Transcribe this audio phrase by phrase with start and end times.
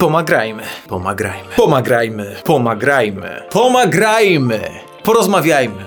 [0.00, 4.60] Pomagrajmy, pomagrajmy, pomagrajmy, pomagrajmy, pomagrajmy,
[5.04, 5.84] porozmawiajmy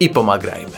[0.00, 0.76] i pomagrajmy.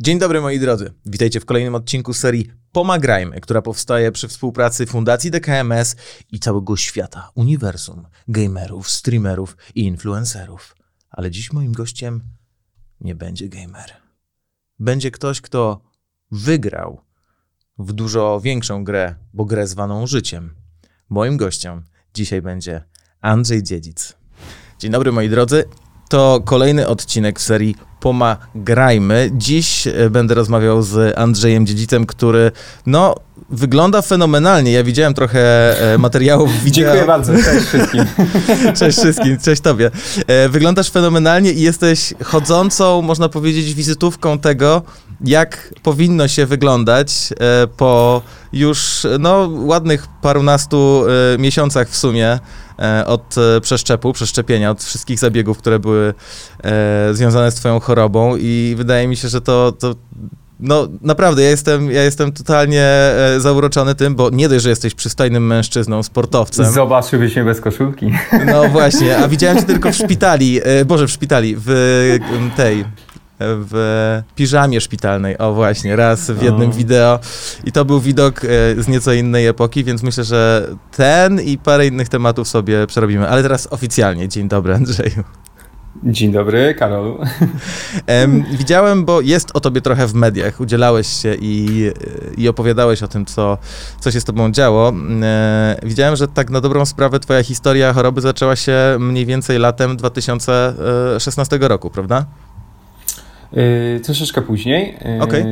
[0.00, 5.30] Dzień dobry moi drodzy, witajcie w kolejnym odcinku serii Pomagrajmy, która powstaje przy współpracy Fundacji
[5.30, 5.96] DKMS
[6.32, 10.76] i całego świata, uniwersum, gamerów, streamerów i influencerów.
[11.10, 12.22] Ale dziś moim gościem
[13.00, 13.92] nie będzie gamer.
[14.78, 15.80] Będzie ktoś, kto
[16.30, 17.00] wygrał
[17.78, 20.67] w dużo większą grę, bo grę zwaną życiem.
[21.10, 21.82] Moim gościem
[22.14, 22.84] dzisiaj będzie
[23.20, 24.16] Andrzej Dziedzic.
[24.78, 25.64] Dzień dobry moi drodzy.
[26.08, 29.30] To kolejny odcinek serii Pomagrajmy.
[29.32, 32.52] Dziś e, będę rozmawiał z Andrzejem Dziedzicem, który
[32.86, 33.14] no
[33.50, 34.72] wygląda fenomenalnie.
[34.72, 35.40] Ja widziałem trochę
[35.94, 36.72] e, materiałów wideo.
[36.72, 38.04] Dziękuję bardzo, cześć wszystkim.
[38.78, 39.90] Cześć wszystkim, cześć tobie.
[40.26, 44.82] E, wyglądasz fenomenalnie i jesteś chodzącą, można powiedzieć, wizytówką tego,
[45.24, 47.34] jak powinno się wyglądać
[47.76, 51.04] po już no, ładnych parunastu
[51.38, 52.38] miesiącach w sumie
[53.06, 56.14] od przeszczepu, przeszczepienia, od wszystkich zabiegów, które były
[57.12, 59.94] związane z twoją chorobą i wydaje mi się, że to, to
[60.60, 64.94] no naprawdę, ja jestem, ja jestem totalnie e, zauroczony tym, bo nie dość, że jesteś
[64.94, 66.72] przystojnym mężczyzną, sportowcem.
[66.72, 68.12] Zobaczyłbyś mnie bez koszulki.
[68.46, 72.18] No właśnie, a widziałem cię tylko w szpitali, e, Boże, w szpitali, w
[72.56, 72.84] tej,
[73.40, 76.72] w piżamie szpitalnej, o właśnie, raz w jednym o.
[76.72, 77.18] wideo
[77.64, 78.48] i to był widok e,
[78.82, 83.28] z nieco innej epoki, więc myślę, że ten i parę innych tematów sobie przerobimy.
[83.28, 85.24] Ale teraz oficjalnie, dzień dobry Andrzeju.
[86.04, 87.18] Dzień dobry, Karol.
[88.58, 90.60] widziałem, bo jest o tobie trochę w mediach.
[90.60, 91.90] Udzielałeś się i,
[92.36, 93.58] i opowiadałeś o tym, co,
[94.00, 94.92] co się z tobą działo.
[95.22, 99.96] E, widziałem, że tak na dobrą sprawę twoja historia choroby zaczęła się mniej więcej latem
[99.96, 102.24] 2016 roku, prawda?
[103.52, 104.94] Yy, troszeczkę później.
[105.04, 105.44] Yy, okay.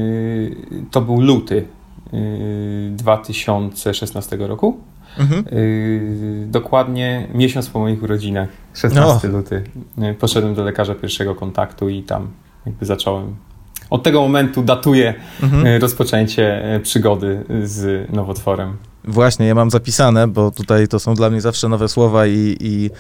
[0.91, 1.65] To był luty
[2.13, 4.81] yy, 2016 roku.
[5.19, 5.45] Mhm.
[5.53, 9.39] Yy, dokładnie miesiąc po moich urodzinach, 16 no.
[9.39, 9.63] luty,
[9.99, 12.29] yy, poszedłem do lekarza pierwszego kontaktu i tam
[12.67, 13.37] jakby zacząłem.
[13.91, 15.67] Od tego momentu datuję mhm.
[15.67, 18.77] Yy, rozpoczęcie przygody z nowotworem.
[19.07, 22.91] Właśnie, ja mam zapisane, bo tutaj to są dla mnie zawsze nowe słowa i, i,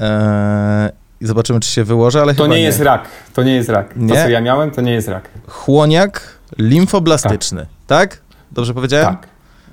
[0.00, 3.08] e, i zobaczymy, czy się wyłoży, ale to nie, nie jest rak.
[3.34, 3.96] To nie jest rak.
[3.96, 4.14] Nie?
[4.14, 5.28] To, co ja miałem, to nie jest rak.
[5.46, 8.10] Chłoniak limfoblastyczny, tak?
[8.10, 8.22] tak?
[8.52, 9.06] Dobrze powiedziałem?
[9.06, 9.28] Tak.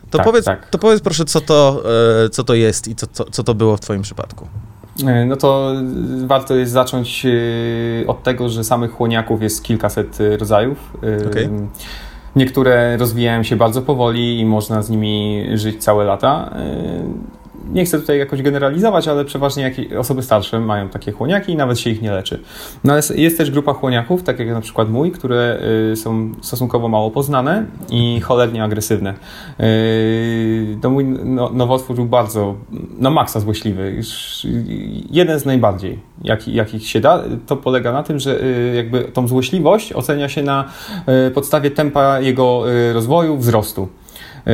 [0.09, 0.69] To, tak, powiedz, tak.
[0.69, 1.83] to powiedz proszę, co to,
[2.25, 4.47] e, co to jest i co, co, co to było w Twoim przypadku.
[5.07, 5.73] E, no to
[6.25, 10.93] warto jest zacząć e, od tego, że samych chłoniaków jest kilkaset rodzajów.
[11.29, 11.49] Okay.
[12.35, 16.53] Niektóre rozwijają się bardzo powoli i można z nimi żyć całe lata
[17.71, 21.89] nie chcę tutaj jakoś generalizować, ale przeważnie osoby starsze mają takie chłoniaki i nawet się
[21.89, 22.39] ich nie leczy.
[22.83, 25.59] No ale jest też grupa chłoniaków, tak jak na przykład mój, które
[25.91, 29.13] y, są stosunkowo mało poznane i cholernie agresywne.
[29.59, 32.55] Y, to mój no, nowotwór był bardzo,
[32.99, 34.01] na maksa złośliwy.
[35.11, 39.27] Jeden z najbardziej, jak, jakich się da, to polega na tym, że y, jakby tą
[39.27, 40.65] złośliwość ocenia się na
[41.33, 42.63] podstawie tempa jego
[42.93, 43.87] rozwoju, wzrostu.
[44.47, 44.53] Yy,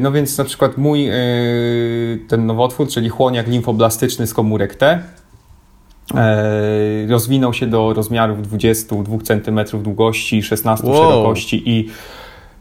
[0.00, 1.12] no więc na przykład mój yy,
[2.28, 5.02] ten nowotwór, czyli chłoniak limfoblastyczny z komórek T,
[6.14, 6.20] yy,
[7.08, 10.96] rozwinął się do rozmiarów 22 cm długości, 16 wow.
[10.96, 11.88] szerokości i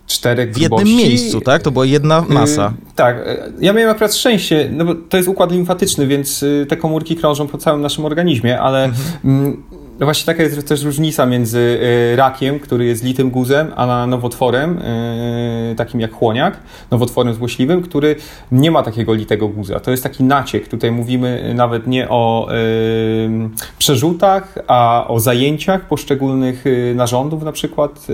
[0.08, 1.62] 4 W jednym miejscu, tak?
[1.62, 2.74] To była jedna masa.
[2.86, 3.18] Yy, tak.
[3.60, 7.58] Ja miałem akurat szczęście, no bo to jest układ limfatyczny, więc te komórki krążą po
[7.58, 9.06] całym naszym organizmie, ale mhm.
[9.26, 9.64] Mm,
[10.02, 11.80] no właśnie taka jest też różnica między
[12.14, 16.60] y, rakiem, który jest litym guzem, a nowotworem, y, takim jak chłoniak,
[16.92, 18.16] nowotworem złośliwym, który
[18.52, 19.80] nie ma takiego litego guza.
[19.80, 20.68] To jest taki naciek.
[20.68, 26.64] Tutaj mówimy nawet nie o y, przerzutach, a o zajęciach poszczególnych
[26.96, 28.08] narządów na przykład.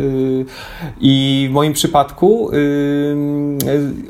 [1.01, 2.51] I w moim przypadku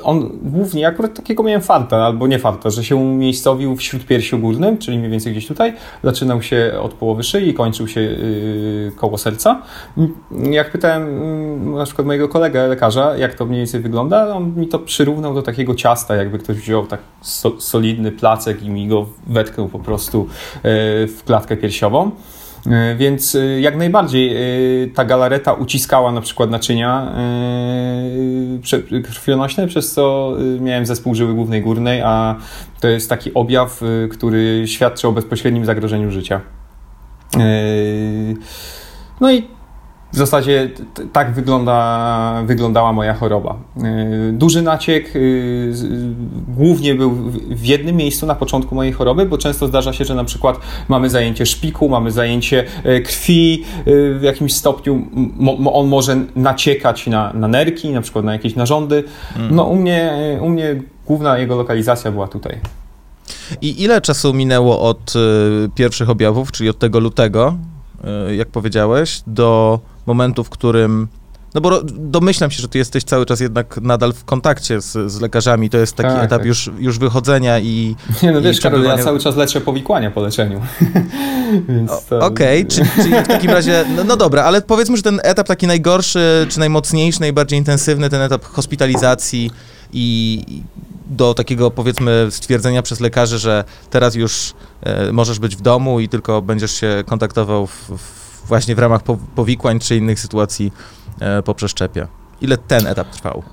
[0.03, 4.77] on głównie, akurat takiego miałem farta, albo nie farta, że się umiejscowił w śródpiersiu górnym,
[4.77, 5.73] czyli mniej więcej gdzieś tutaj.
[6.03, 9.61] Zaczynał się od połowy szyi kończył kończył się y, koło serca.
[10.51, 14.67] Jak pytałem mm, na przykład mojego kolegę, lekarza, jak to mniej więcej wygląda, on mi
[14.67, 16.99] to przyrównał do takiego ciasta, jakby ktoś wziął tak
[17.59, 20.59] solidny placek i mi go wetknął po prostu y,
[21.07, 22.11] w klatkę piersiową.
[22.67, 24.37] Y, więc jak najbardziej
[24.95, 27.11] ta galareta uciskała na przykład naczynia
[29.03, 32.35] krwionośne, przez co miałem zespół żyły głównej górnej, a
[32.79, 33.81] to jest taki objaw,
[34.11, 36.41] który świadczy o bezpośrednim zagrożeniu życia.
[37.39, 38.35] Yy,
[39.21, 39.57] no i
[40.13, 40.69] w zasadzie
[41.13, 43.55] tak wygląda, wyglądała moja choroba.
[44.31, 45.13] Duży naciek
[46.47, 47.11] głównie był
[47.49, 51.09] w jednym miejscu na początku mojej choroby, bo często zdarza się, że na przykład mamy
[51.09, 52.63] zajęcie szpiku, mamy zajęcie
[53.05, 55.07] krwi w jakimś stopniu,
[55.73, 59.03] on może naciekać na, na nerki, na przykład na jakieś narządy.
[59.35, 59.55] Mhm.
[59.55, 60.11] No u mnie,
[60.41, 60.75] u mnie
[61.05, 62.57] główna jego lokalizacja była tutaj.
[63.61, 67.57] I ile czasu minęło od y, pierwszych objawów, czyli od tego lutego,
[68.29, 71.07] y, jak powiedziałeś, do momentu, w którym
[71.57, 75.21] no bo domyślam się, że ty jesteś cały czas jednak nadal w kontakcie z, z
[75.21, 75.69] lekarzami.
[75.69, 76.47] To jest taki tak, etap tak.
[76.47, 77.95] Już, już wychodzenia i.
[78.23, 80.61] Nie, no wiesz, Karol, ja cały czas leczę powikłania po leczeniu.
[82.09, 82.19] to...
[82.19, 83.85] Okej, okay, czyli, czyli, w takim razie.
[83.95, 88.21] No, no dobra, ale powiedzmy, że ten etap taki najgorszy, czy najmocniejszy, najbardziej intensywny, ten
[88.21, 89.51] etap hospitalizacji
[89.93, 90.43] i
[91.09, 96.09] do takiego powiedzmy stwierdzenia przez lekarzy, że teraz już e, możesz być w domu i
[96.09, 99.01] tylko będziesz się kontaktował w, w, właśnie w ramach
[99.35, 100.73] powikłań czy innych sytuacji
[101.19, 102.07] e, po przeszczepie.
[102.41, 103.43] Ile ten etap trwał?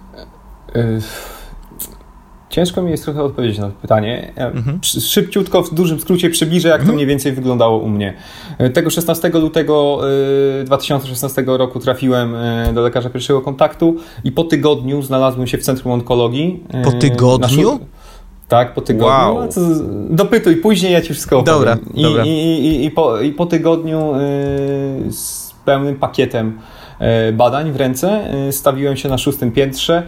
[2.55, 4.33] Ciężko mi jest trochę odpowiedzieć na to pytanie.
[4.37, 4.81] Ja mhm.
[4.83, 6.95] Szybciutko, w dużym skrócie przybliżę, jak to mhm.
[6.95, 8.15] mniej więcej wyglądało u mnie.
[8.59, 10.01] E, tego 16 lutego
[10.65, 15.62] 2016 e, roku trafiłem e, do lekarza pierwszego kontaktu i po tygodniu znalazłem się w
[15.62, 16.65] Centrum Onkologii.
[16.85, 17.81] Po tygodniu?
[18.49, 19.35] Tak, po tygodniu.
[19.35, 19.49] Wow.
[19.56, 19.62] No
[20.11, 21.59] dopytuj, później ja ci wszystko opowiem.
[21.59, 22.25] Dobra, I, dobra.
[22.25, 24.12] I, i, i, po, I po tygodniu
[25.11, 26.59] z pełnym pakietem
[27.32, 30.02] badań w ręce stawiłem się na szóstym piętrze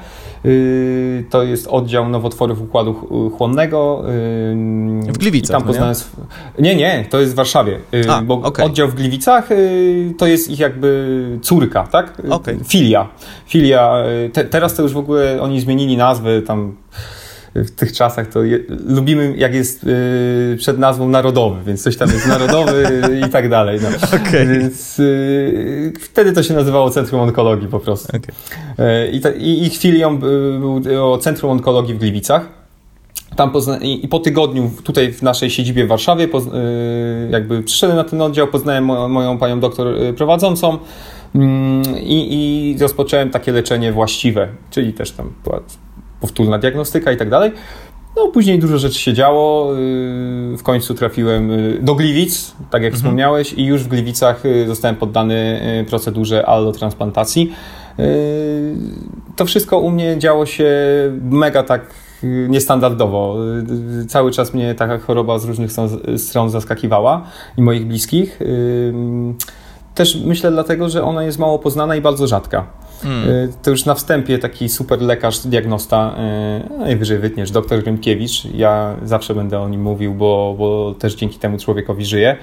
[0.46, 2.94] Y, to jest oddział nowotworów układu
[3.38, 4.02] chłonnego.
[5.12, 5.94] W Gliwicach, tam poznałem...
[6.58, 6.74] nie?
[6.74, 7.78] nie, nie, to jest w Warszawie,
[8.08, 8.66] A, bo okay.
[8.66, 9.48] oddział w Gliwicach
[10.18, 12.22] to jest ich jakby córka, tak?
[12.30, 12.58] Okay.
[12.68, 13.08] Filia.
[13.46, 14.04] Filia.
[14.32, 16.76] Te, teraz to już w ogóle oni zmienili nazwy, tam
[17.64, 22.10] w tych czasach to je, lubimy, jak jest y, przed nazwą narodowy, więc coś tam
[22.10, 23.80] jest narodowy i tak dalej.
[23.82, 23.88] No.
[24.06, 24.46] Okay.
[24.46, 28.08] Więc y, wtedy to się nazywało Centrum Onkologii po prostu.
[28.08, 28.86] Okay.
[29.04, 32.48] Y, I, ta, i ich filią było Centrum Onkologii w Gliwicach.
[33.36, 36.28] Tam pozna- i, po tygodniu tutaj w naszej siedzibie w Warszawie y,
[37.30, 40.78] jakby przyszedłem na ten oddział, poznałem mo- moją panią doktor y, prowadzącą
[41.34, 45.60] mm, i, i rozpocząłem takie leczenie właściwe, czyli też tam była
[46.20, 47.52] powtórna diagnostyka i tak dalej.
[48.16, 49.72] No, później dużo rzeczy się działo.
[49.72, 52.94] Y, w końcu trafiłem y, do Gliwic, tak jak mhm.
[52.94, 57.52] wspomniałeś, i już w Gliwicach y, zostałem poddany procedurze allotransplantacji.
[59.36, 60.74] To wszystko u mnie działo się
[61.30, 61.94] mega tak
[62.48, 63.36] niestandardowo.
[64.08, 65.70] Cały czas mnie taka choroba z różnych
[66.16, 67.26] stron zaskakiwała
[67.56, 68.40] i moich bliskich.
[69.94, 72.66] Też myślę dlatego, że ona jest mało poznana i bardzo rzadka.
[73.02, 73.52] Hmm.
[73.62, 76.16] To już na wstępie taki super lekarz, diagnosta,
[76.74, 78.44] y, najwyżej wytniesz, doktor Rymkiewicz.
[78.44, 82.36] Ja zawsze będę o nim mówił, bo, bo też dzięki temu człowiekowi żyję.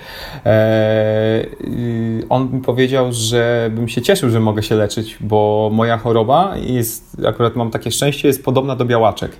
[0.45, 5.97] E, y, on mi powiedział, że bym się cieszył, że mogę się leczyć, bo moja
[5.97, 9.31] choroba jest, akurat mam takie szczęście, jest podobna do białaczek,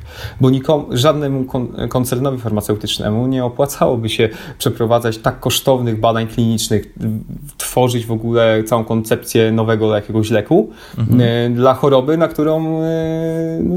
[0.42, 1.46] bo nikomu, żadnemu
[1.90, 6.94] koncernowi farmaceutycznemu nie opłacałoby się przeprowadzać tak kosztownych badań klinicznych,
[7.58, 10.70] tworzyć w ogóle całą koncepcję nowego jakiegoś leku,
[11.12, 11.22] mhm.
[11.22, 13.76] E, dla choroby, na którą e, no,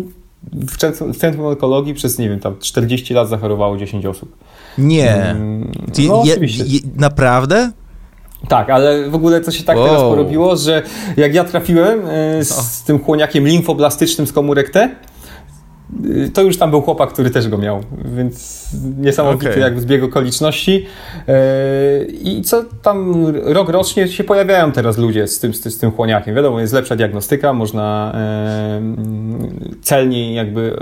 [0.53, 4.37] w centrum, w centrum onkologii przez, nie wiem, tam 40 lat zachorowało 10 osób.
[4.79, 5.15] Nie.
[5.15, 5.73] Mm,
[6.09, 6.65] no, je, oczywiście.
[6.67, 7.73] Je, naprawdę?
[8.49, 9.87] Tak, ale w ogóle to się tak wow.
[9.87, 10.83] teraz porobiło, że
[11.17, 12.87] jak ja trafiłem e, z no.
[12.87, 14.91] tym chłoniakiem limfoblastycznym z komórek T,
[16.35, 18.67] to już tam był chłopak, który też go miał, więc
[18.99, 19.61] niesamowity okay.
[19.61, 20.87] jakby zbieg okoliczności.
[21.29, 26.35] E, I co tam rok rocznie się pojawiają teraz ludzie z tym, z tym chłoniakiem.
[26.35, 28.17] Wiadomo, jest lepsza diagnostyka, można
[29.83, 30.77] celniej jakby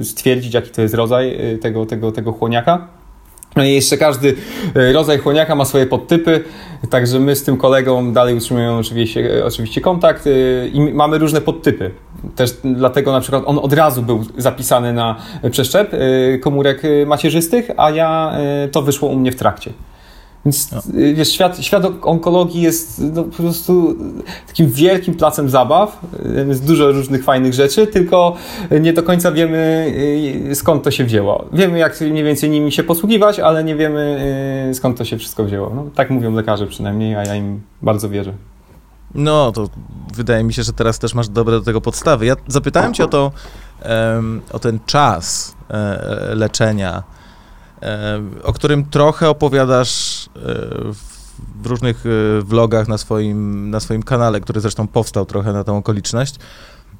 [0.00, 2.88] e, stwierdzić, jaki to jest rodzaj tego, tego, tego chłoniaka.
[3.56, 4.34] No jeszcze każdy
[4.76, 6.44] e, rodzaj chłoniaka ma swoje podtypy,
[6.90, 10.30] także my z tym kolegą dalej utrzymujemy oczywiście, e, oczywiście kontakt e,
[10.68, 11.90] i mamy różne podtypy.
[12.36, 15.16] Też dlatego na przykład on od razu był zapisany na
[15.50, 15.90] przeszczep
[16.40, 18.36] komórek macierzystych, a ja
[18.72, 19.72] to wyszło u mnie w trakcie.
[20.44, 20.82] Więc no.
[20.94, 23.96] Y, wiesz, świat, świat onkologii jest no, po prostu
[24.46, 26.00] takim wielkim placem zabaw.
[26.48, 28.36] Jest dużo różnych fajnych rzeczy, tylko
[28.80, 29.86] nie do końca wiemy
[30.50, 31.44] y, skąd to się wzięło.
[31.52, 34.26] Wiemy jak mniej więcej nimi się posługiwać, ale nie wiemy
[34.70, 35.72] y, skąd to się wszystko wzięło.
[35.74, 38.32] No, tak mówią lekarze przynajmniej, a ja im bardzo wierzę.
[39.14, 39.68] No, to
[40.14, 42.26] wydaje mi się, że teraz też masz dobre do tego podstawy.
[42.26, 43.32] Ja zapytałem cię o to,
[44.52, 47.02] o ten czas e, leczenia
[47.82, 54.40] E, o którym trochę opowiadasz e, w różnych e, vlogach na swoim, na swoim kanale,
[54.40, 56.34] który zresztą powstał trochę na tą okoliczność.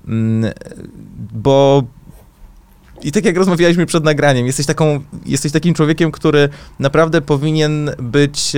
[0.09, 0.53] Mm,
[1.33, 1.83] bo
[3.03, 6.49] i tak jak rozmawialiśmy przed nagraniem, jesteś, taką, jesteś takim człowiekiem, który
[6.79, 8.53] naprawdę powinien być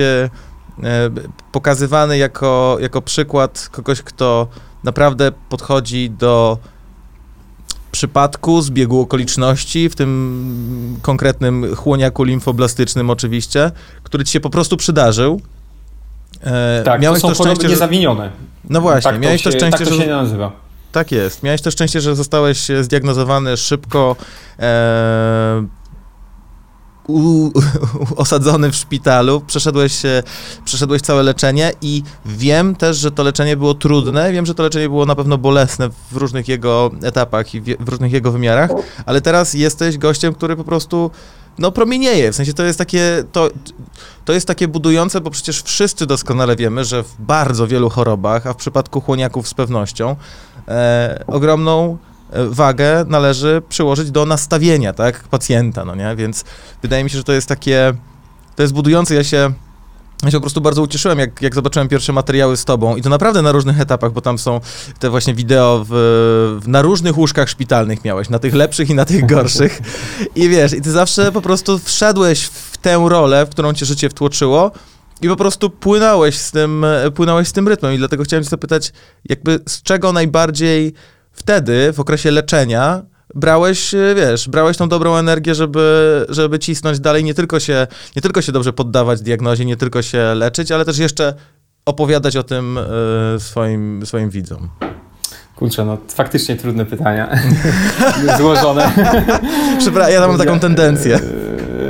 [1.51, 4.47] pokazywany jako, jako przykład kogoś, kto
[4.83, 6.57] naprawdę podchodzi do
[7.95, 13.71] przypadku, zbiegu okoliczności, w tym konkretnym chłoniaku limfoblastycznym oczywiście,
[14.03, 15.41] który ci się po prostu przydarzył.
[16.41, 18.31] E, tak, miałeś to są to szczęście, niezawinione.
[18.69, 20.11] No właśnie, tak miałeś to, się, to szczęście, tak to się że...
[20.11, 20.51] nazywa.
[20.91, 21.43] Tak jest.
[21.43, 24.15] Miałeś to szczęście, że zostałeś zdiagnozowany szybko.
[24.59, 25.65] E,
[27.07, 27.51] u,
[28.15, 30.01] osadzony w szpitalu, przeszedłeś,
[30.65, 34.89] przeszedłeś całe leczenie i wiem też, że to leczenie było trudne, wiem, że to leczenie
[34.89, 38.71] było na pewno bolesne w różnych jego etapach i w różnych jego wymiarach,
[39.05, 41.11] ale teraz jesteś gościem, który po prostu
[41.59, 43.49] no promienieje, w sensie to jest takie, to,
[44.25, 48.53] to jest takie budujące, bo przecież wszyscy doskonale wiemy, że w bardzo wielu chorobach, a
[48.53, 50.15] w przypadku chłoniaków z pewnością,
[50.67, 51.97] e, ogromną
[52.33, 56.15] wagę należy przyłożyć do nastawienia, tak, pacjenta, no nie?
[56.15, 56.43] Więc
[56.81, 57.93] wydaje mi się, że to jest takie,
[58.55, 59.15] to jest budujące.
[59.15, 59.53] Ja się,
[60.23, 63.09] ja się po prostu bardzo ucieszyłem, jak, jak zobaczyłem pierwsze materiały z tobą i to
[63.09, 64.61] naprawdę na różnych etapach, bo tam są
[64.99, 65.91] te właśnie wideo w,
[66.63, 69.81] w, na różnych łóżkach szpitalnych miałeś, na tych lepszych i na tych gorszych.
[70.35, 74.09] I wiesz, i ty zawsze po prostu wszedłeś w tę rolę, w którą cię życie
[74.09, 74.71] wtłoczyło
[75.21, 78.93] i po prostu płynąłeś z tym, płynąłeś z tym rytmem i dlatego chciałem cię zapytać,
[79.25, 80.93] jakby z czego najbardziej
[81.35, 83.01] wtedy, w okresie leczenia,
[83.35, 88.21] brałeś, e, wiesz, brałeś tą dobrą energię, żeby, żeby cisnąć dalej, nie tylko, się, nie
[88.21, 91.33] tylko się dobrze poddawać diagnozie, nie tylko się leczyć, ale też jeszcze
[91.85, 94.69] opowiadać o tym y, swoim, swoim widzom.
[95.55, 97.37] Kurczę, no faktycznie trudne pytania.
[98.37, 98.91] Złożone.
[99.79, 101.19] Przepraszam, ja tam mam taką tendencję.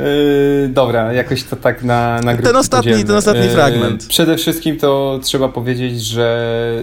[0.04, 4.06] Yy, dobra, jakoś to tak na, na ten ostatni, ten ostatni fragment.
[4.06, 6.82] Przede wszystkim to trzeba powiedzieć, że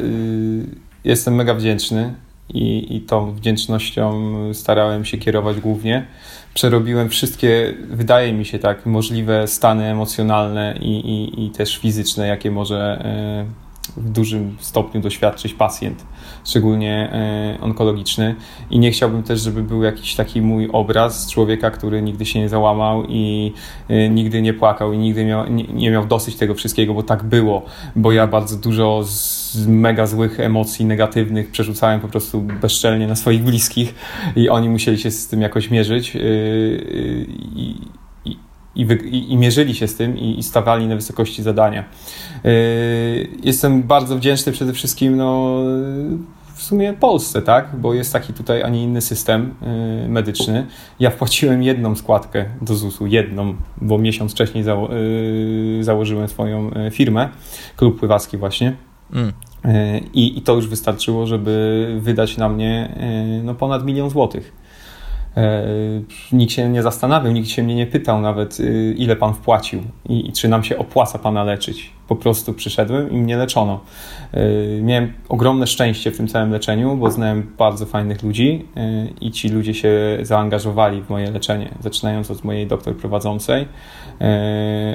[1.03, 2.13] jestem mega wdzięczny
[2.49, 6.05] i, i tą wdzięcznością starałem się kierować głównie.
[6.53, 12.51] Przerobiłem wszystkie, wydaje mi się tak, możliwe stany emocjonalne i, i, i też fizyczne, jakie
[12.51, 13.63] może e,
[13.97, 16.05] w dużym stopniu doświadczyć pacjent,
[16.45, 18.35] szczególnie e, onkologiczny.
[18.69, 22.49] I nie chciałbym też, żeby był jakiś taki mój obraz człowieka, który nigdy się nie
[22.49, 23.53] załamał i
[23.89, 27.23] e, nigdy nie płakał i nigdy miał, nie, nie miał dosyć tego wszystkiego, bo tak
[27.23, 33.15] było, bo ja bardzo dużo z mega złych emocji negatywnych przerzucałem po prostu bezczelnie na
[33.15, 33.95] swoich bliskich
[34.35, 36.15] i oni musieli się z tym jakoś mierzyć.
[36.15, 36.21] Yy,
[37.55, 37.75] i,
[38.75, 41.83] i, wy, i, mierzyli się z tym i, stawali na wysokości zadania.
[42.43, 42.51] Yy,
[43.43, 45.59] jestem bardzo wdzięczny przede wszystkim no,
[46.55, 47.69] w sumie Polsce, tak?
[47.77, 49.53] bo jest taki tutaj, a nie inny system
[50.01, 50.67] yy, medyczny.
[50.99, 56.91] Ja wpłaciłem jedną składkę do ZUS-u, jedną, bo miesiąc wcześniej zało yy, założyłem swoją yy,
[56.91, 57.29] firmę,
[57.75, 58.75] klub pływacki właśnie.
[59.13, 59.33] Mm.
[59.65, 62.95] Yy, I, I to już wystarczyło, żeby wydać na mnie
[63.35, 64.63] yy, no, ponad milion złotych.
[65.37, 65.63] E,
[66.31, 68.57] nikt się nie zastanawiał, nikt się mnie nie pytał nawet,
[68.97, 71.91] ile pan wpłacił i, i czy nam się opłaca pana leczyć.
[72.07, 73.79] Po prostu przyszedłem i mnie leczono.
[74.33, 79.31] E, miałem ogromne szczęście w tym całym leczeniu, bo znałem bardzo fajnych ludzi e, i
[79.31, 83.67] ci ludzie się zaangażowali w moje leczenie, zaczynając od mojej doktor prowadzącej,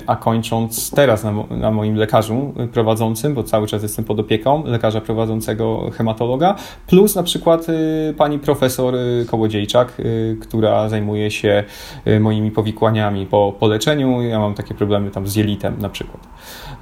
[0.07, 5.01] a kończąc teraz na, na moim lekarzu prowadzącym, bo cały czas jestem pod opieką lekarza
[5.01, 9.93] prowadzącego hematologa, plus na przykład y, pani profesor y, Kołodziejczak,
[10.41, 11.65] która zajmuje się
[12.07, 14.23] y, moimi powikłaniami po, po leczeniu.
[14.23, 16.29] Ja mam takie problemy tam z jelitem na przykład.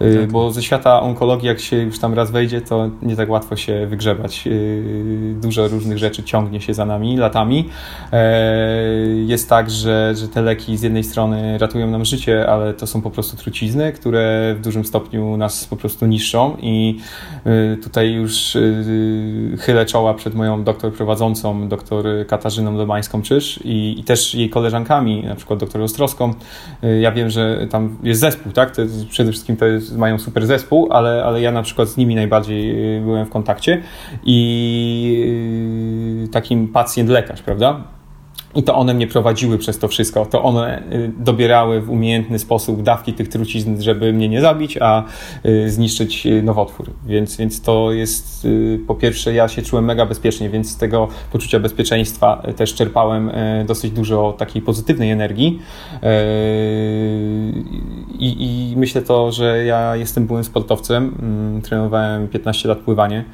[0.02, 0.32] Y, tak.
[0.32, 3.86] Bo ze świata onkologii, jak się już tam raz wejdzie, to nie tak łatwo się
[3.86, 4.46] wygrzebać.
[4.46, 7.68] Y, dużo różnych rzeczy ciągnie się za nami latami.
[8.12, 8.46] E,
[9.26, 13.02] jest tak, że, że te leki z jednej strony ratują nam życie, ale to są
[13.02, 16.98] po prostu trucizny, które w dużym stopniu nas po prostu niszczą i
[17.82, 18.56] tutaj już
[19.58, 25.34] chylę czoła przed moją doktor prowadzącą, doktor Katarzyną Domańską-Czyż i, i też jej koleżankami, na
[25.34, 26.34] przykład doktor Ostrowską.
[27.00, 28.78] Ja wiem, że tam jest zespół, tak?
[28.78, 32.14] Jest, przede wszystkim to jest mają super zespół, ale, ale ja na przykład z nimi
[32.14, 33.82] najbardziej y, byłem w kontakcie
[34.24, 35.24] i
[36.24, 37.95] y, takim pacjent-lekarz, prawda?
[38.56, 40.26] I to one mnie prowadziły przez to wszystko.
[40.26, 45.04] To one y, dobierały w umiejętny sposób dawki tych trucizn, żeby mnie nie zabić, a
[45.46, 46.90] y, zniszczyć y, nowotwór.
[47.06, 48.46] Więc, więc to jest,
[48.86, 53.30] po pierwsze, ja się czułem mega bezpiecznie, więc z tego poczucia bezpieczeństwa też czerpałem
[53.66, 55.58] dosyć dużo takiej pozytywnej energii.
[58.18, 61.14] I, i myślę to, że ja jestem byłym sportowcem.
[61.22, 63.24] Mm, trenowałem 15 lat pływanie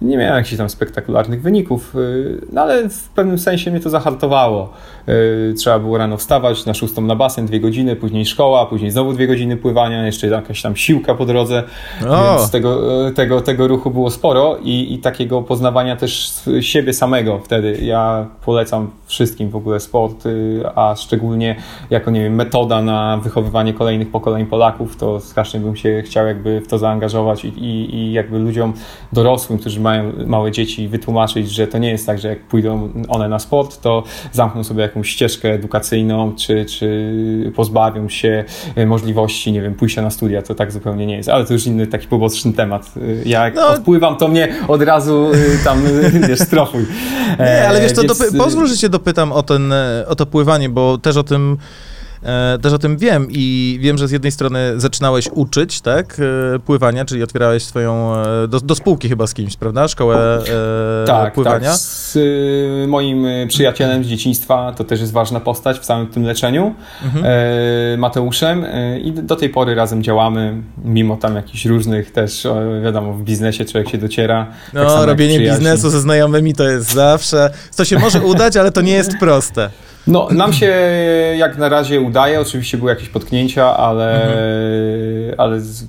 [0.00, 4.72] Nie miałem jakichś tam spektakularnych wyników, y, no ale w pewnym sensie mnie to zahartowało.
[5.08, 9.12] Y, trzeba było rano wstawać, na szóstą na basen, dwie godziny, później szkoła, później znowu
[9.12, 11.62] dwie godziny pływania, jeszcze jakaś tam siłka po drodze,
[12.08, 12.38] o.
[12.38, 17.38] więc tego, y, tego, tego ruchu było sporo i, i takiego poznawania też siebie samego
[17.38, 17.78] wtedy.
[17.82, 20.24] Ja polecam wszystkim w ogóle sport,
[20.74, 21.56] a szczególnie
[21.90, 26.60] jako, nie wiem, metoda na wychowywanie kolejnych pokoleń Polaków, to strasznie bym się chciał jakby
[26.60, 28.72] w to zaangażować i, i, i jakby ludziom
[29.12, 29.87] dorosłym, którzy mają
[30.26, 34.02] małe dzieci, wytłumaczyć, że to nie jest tak, że jak pójdą one na sport, to
[34.32, 38.44] zamkną sobie jakąś ścieżkę edukacyjną, czy, czy pozbawią się
[38.76, 41.28] e, możliwości, nie wiem, pójścia na studia, to tak zupełnie nie jest.
[41.28, 42.92] Ale to już inny taki poboczny temat.
[42.96, 43.68] E, ja jak no.
[43.68, 45.82] odpływam, to mnie od razu e, tam,
[46.28, 46.86] wiesz, strofuj.
[47.38, 48.36] Nie, ale wiesz, to Więc...
[48.36, 49.72] pozwól, że cię dopytam o, ten,
[50.08, 51.58] o to pływanie, bo też o tym
[52.22, 56.16] E, też o tym wiem i wiem, że z jednej strony zaczynałeś uczyć, tak,
[56.54, 60.38] e, pływania, czyli otwierałeś swoją, e, do, do spółki chyba z kimś, prawda, szkołę
[61.06, 61.70] tak, pływania.
[61.70, 62.18] Tak, z
[62.88, 67.24] moim przyjacielem z dzieciństwa, to też jest ważna postać w całym tym leczeniu, mhm.
[68.00, 68.66] Mateuszem
[69.02, 72.46] i do tej pory razem działamy, mimo tam jakichś różnych też,
[72.84, 74.46] wiadomo, w biznesie człowiek się dociera.
[74.64, 78.72] Tak no, tak robienie biznesu ze znajomymi to jest zawsze, to się może udać, ale
[78.72, 79.70] to nie jest proste.
[80.08, 80.66] No, nam się
[81.36, 82.40] jak na razie udaje.
[82.40, 85.34] Oczywiście były jakieś potknięcia, ale, mhm.
[85.40, 85.84] ale z,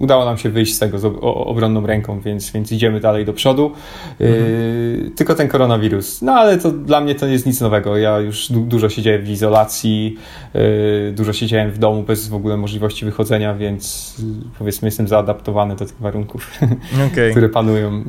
[0.00, 3.72] udało nam się wyjść z tego z obronną ręką, więc, więc idziemy dalej do przodu.
[4.20, 4.40] Mhm.
[4.40, 6.22] Yy, tylko ten koronawirus.
[6.22, 7.96] No ale to dla mnie to jest nic nowego.
[7.96, 10.16] Ja już du dużo siedziałem w izolacji,
[10.54, 14.24] yy, dużo siedziałem w domu bez w ogóle możliwości wychodzenia, więc yy,
[14.58, 16.50] powiedzmy jestem zaadaptowany do tych warunków,
[17.12, 17.30] okay.
[17.30, 18.04] które panują.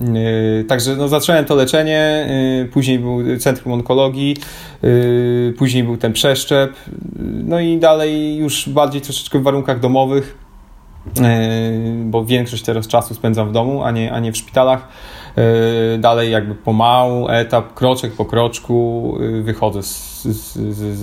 [0.68, 2.30] Także no, zacząłem to leczenie,
[2.74, 4.38] później był Centrum Onkologii,
[5.58, 6.74] później był ten przeszczep,
[7.44, 10.38] no i dalej już bardziej troszeczkę w warunkach domowych
[12.06, 14.88] bo większość teraz czasu spędzam w domu, a nie, a nie w szpitalach.
[15.38, 20.98] E, dalej jakby pomału, etap, kroczek po kroczku e, wychodzę z, z, z,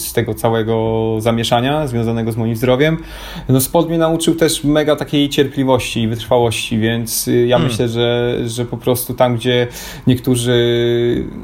[0.00, 2.98] z, tego całego zamieszania związanego z moim zdrowiem.
[3.48, 7.70] No sport mnie nauczył też mega takiej cierpliwości i wytrwałości, więc ja hmm.
[7.70, 9.66] myślę, że, że po prostu tam, gdzie
[10.06, 10.58] niektórzy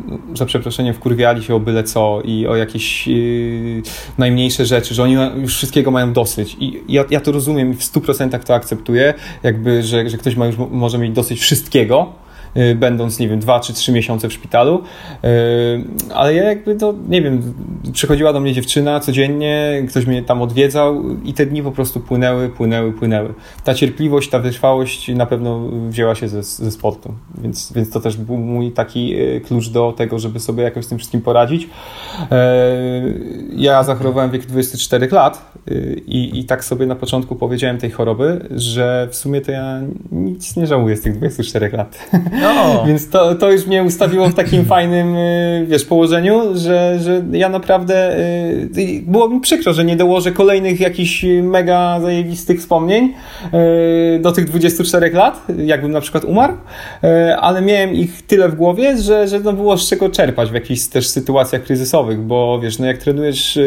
[0.08, 3.82] no, za przeproszeniem wkurwiali się o byle co i o jakieś yy,
[4.18, 7.80] najmniejsze rzeczy, że oni już wszystkiego mają dosyć i ja, ja to rozumiem i w
[7.80, 12.12] 100% to akceptuję, jakby, że, że ktoś ma już może może mieć dosyć wszystkiego,
[12.76, 14.82] będąc, nie wiem, dwa czy trzy miesiące w szpitalu,
[15.24, 15.28] y,
[16.14, 17.54] ale ja jakby to, nie wiem,
[17.92, 22.48] przychodziła do mnie dziewczyna codziennie, ktoś mnie tam odwiedzał i te dni po prostu płynęły,
[22.48, 23.34] płynęły, płynęły.
[23.64, 28.16] Ta cierpliwość, ta wytrwałość na pewno wzięła się ze, ze sportu, więc, więc to też
[28.16, 31.68] był mój taki y, klucz do tego, żeby sobie jakoś z tym wszystkim poradzić.
[33.56, 35.52] Ja zachorowałem w wieku 24 lat
[36.06, 39.80] i, i tak sobie na początku powiedziałem tej choroby, że w sumie to ja
[40.12, 41.98] nic nie żałuję z tych 24 lat.
[42.44, 42.84] No.
[42.86, 47.48] Więc to, to już mnie ustawiło w takim fajnym, y, wiesz, położeniu, że, że ja
[47.48, 53.14] naprawdę y, było mi przykro, że nie dołożę kolejnych jakichś mega zajebistych wspomnień
[54.16, 56.54] y, do tych 24 lat, jakbym na przykład umarł,
[57.40, 60.86] ale miałem ich tyle w głowie, że, że no było z czego czerpać w jakichś
[60.86, 63.58] też sytuacjach kryzysowych, bo wiesz, no jak trenujesz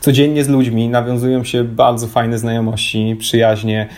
[0.00, 3.88] codziennie z ludźmi, nawiązują się bardzo fajne znajomości, przyjaźnie,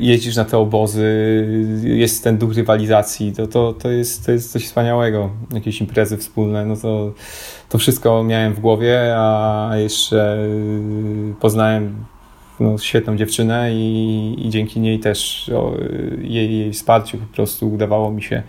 [0.00, 1.08] jeździsz na te obozy,
[1.84, 5.30] jest ten duch rywalizacji, to, to, to, jest, to jest coś wspaniałego.
[5.52, 7.12] Jakieś imprezy wspólne, no to,
[7.68, 10.38] to wszystko miałem w głowie, a jeszcze
[11.30, 12.04] y, poznałem
[12.60, 15.74] no, świetną dziewczynę i, i dzięki niej też o,
[16.22, 18.42] jej, jej wsparciu po prostu udawało mi się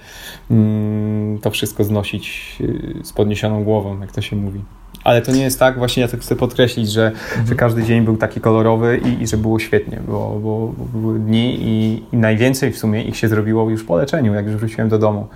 [0.52, 4.60] mm, to wszystko znosić y, z podniesioną głową, jak to się mówi.
[5.04, 7.48] Ale to nie jest tak, właśnie ja to chcę podkreślić, że, mhm.
[7.48, 11.56] że każdy dzień był taki kolorowy i, i że było świetnie, bo, bo, były dni
[11.62, 15.00] i, i, najwięcej w sumie ich się zrobiło już po leczeniu, jak już wróciłem do
[15.00, 15.28] domu.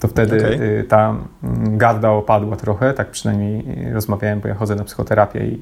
[0.00, 0.84] To wtedy okay.
[0.88, 5.58] ta mm, garda opadła trochę, tak przynajmniej rozmawiałem, bo ja chodzę na psychoterapię i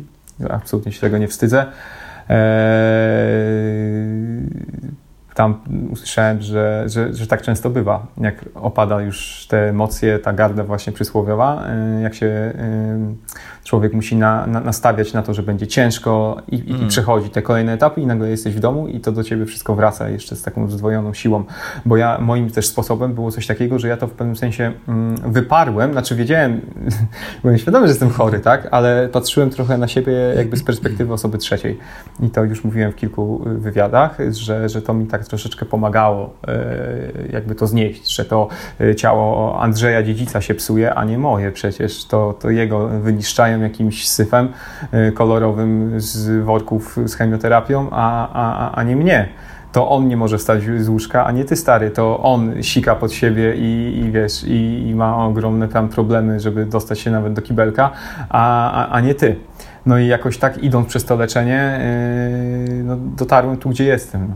[0.50, 1.66] absolutnie się tego nie wstydzę.
[2.28, 2.36] Eee,
[5.34, 10.64] tam usłyszałem, że, że, że tak często bywa, jak opada już te emocje, ta garda
[10.64, 12.52] właśnie przysłowiowa, eee, jak się
[13.64, 16.82] człowiek musi na, na, nastawiać na to, że będzie ciężko i, mm.
[16.82, 19.74] i przechodzi te kolejne etapy i nagle jesteś w domu i to do ciebie wszystko
[19.74, 21.44] wraca jeszcze z taką zdwojoną siłą.
[21.86, 25.32] Bo ja, moim też sposobem było coś takiego, że ja to w pewnym sensie mm,
[25.32, 26.60] wyparłem, znaczy wiedziałem,
[27.42, 31.38] byłem świadomy, że jestem chory, tak, ale patrzyłem trochę na siebie jakby z perspektywy osoby
[31.38, 31.78] trzeciej.
[32.22, 36.34] I to już mówiłem w kilku y, wywiadach, że, że to mi tak troszeczkę pomagało
[36.48, 38.48] y, jakby to znieść, że to
[38.80, 42.04] y, ciało Andrzeja Dziedzica się psuje, a nie moje przecież.
[42.04, 44.48] To, to jego wyniszczają jakimś syfem
[45.08, 49.28] y, kolorowym z worków z chemioterapią, a, a, a nie mnie.
[49.72, 53.12] to on nie może wstać z łóżka, a nie ty stary, to on sika pod
[53.12, 57.42] siebie i, i wiesz, i, i, ma ogromne tam problemy, żeby dostać się nawet do
[57.42, 57.90] kibelka,
[58.28, 59.36] a, a, a nie ty.
[59.86, 61.80] No i jakoś tak idąc przez to leczenie,
[62.68, 64.32] yy, no, dotarłem tu, gdzie jestem.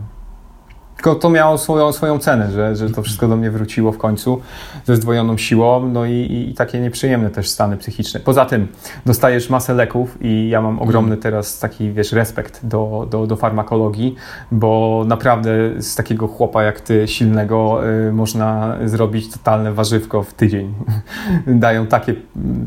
[0.95, 4.41] Tylko to miało swoją, swoją cenę, że, że to wszystko do mnie wróciło w końcu
[4.85, 8.19] ze zdwojoną siłą, no i, i takie nieprzyjemne też stany psychiczne.
[8.19, 8.67] Poza tym
[9.05, 14.15] dostajesz masę leków i ja mam ogromny teraz taki, wiesz, respekt do, do, do farmakologii,
[14.51, 20.73] bo naprawdę z takiego chłopa jak ty, silnego, y, można zrobić totalne warzywko w tydzień.
[21.47, 22.13] Dają takie,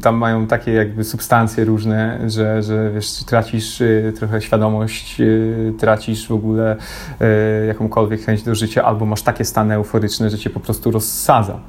[0.03, 6.29] tam mają takie jakby substancje różne, że, że wiesz, tracisz y, trochę świadomość, y, tracisz
[6.29, 6.77] w ogóle
[7.63, 11.61] y, jakąkolwiek chęć do życia, albo masz takie stany euforyczne, że cię po prostu rozsadza.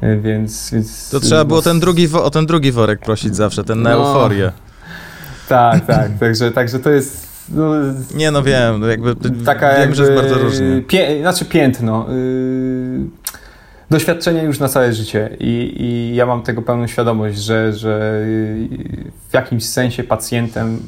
[0.00, 3.82] E, więc, więc to trzeba było ten drugi, o ten drugi worek prosić zawsze, ten
[3.82, 4.52] na no, euforię.
[5.48, 7.74] Tak, tak, także, także to jest no,
[8.14, 10.82] nie no wiem, jakby taka wiem, jakby, że jest bardzo różnie.
[10.82, 12.06] Pie, znaczy piętno.
[12.08, 13.06] Yy,
[13.90, 18.24] doświadczenie już na całe życie I, i ja mam tego pełną świadomość, że, że
[19.28, 20.80] w jakimś sensie pacjentem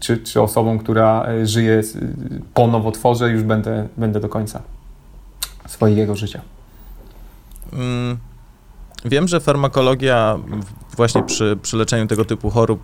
[0.00, 1.82] czy, czy osobą, która żyje
[2.54, 4.62] po nowotworze już będę, będę do końca
[5.66, 6.40] swojego życia.
[7.72, 8.18] Mm,
[9.04, 10.38] wiem, że farmakologia
[10.96, 12.80] właśnie przy, przy leczeniu tego typu chorób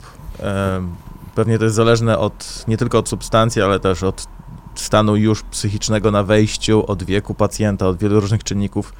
[1.35, 4.27] pewnie to jest zależne od, nie tylko od substancji, ale też od
[4.75, 8.93] stanu już psychicznego na wejściu, od wieku pacjenta, od wielu różnych czynników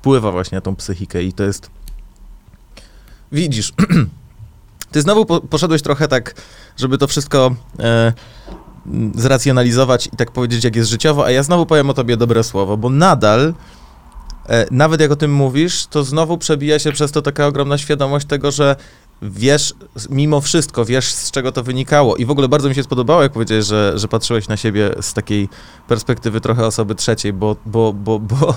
[0.00, 1.70] wpływa właśnie na tą psychikę i to jest...
[3.32, 3.72] Widzisz,
[4.92, 6.34] ty znowu po, poszedłeś trochę tak,
[6.76, 8.12] żeby to wszystko e,
[9.14, 12.76] zracjonalizować i tak powiedzieć, jak jest życiowo, a ja znowu powiem o tobie dobre słowo,
[12.76, 13.54] bo nadal
[14.48, 18.26] e, nawet jak o tym mówisz, to znowu przebija się przez to taka ogromna świadomość
[18.26, 18.76] tego, że
[19.22, 19.74] wiesz,
[20.10, 22.16] mimo wszystko, wiesz, z czego to wynikało.
[22.16, 25.14] I w ogóle bardzo mi się spodobało, jak powiedziałeś, że, że patrzyłeś na siebie z
[25.14, 25.48] takiej
[25.88, 28.54] perspektywy trochę osoby trzeciej, bo, bo, bo, bo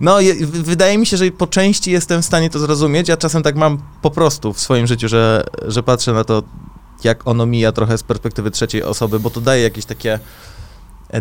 [0.00, 3.42] no, je, wydaje mi się, że po części jestem w stanie to zrozumieć, a czasem
[3.42, 6.42] tak mam po prostu w swoim życiu, że, że patrzę na to,
[7.04, 10.18] jak ono mija trochę z perspektywy trzeciej osoby, bo to daje jakieś takie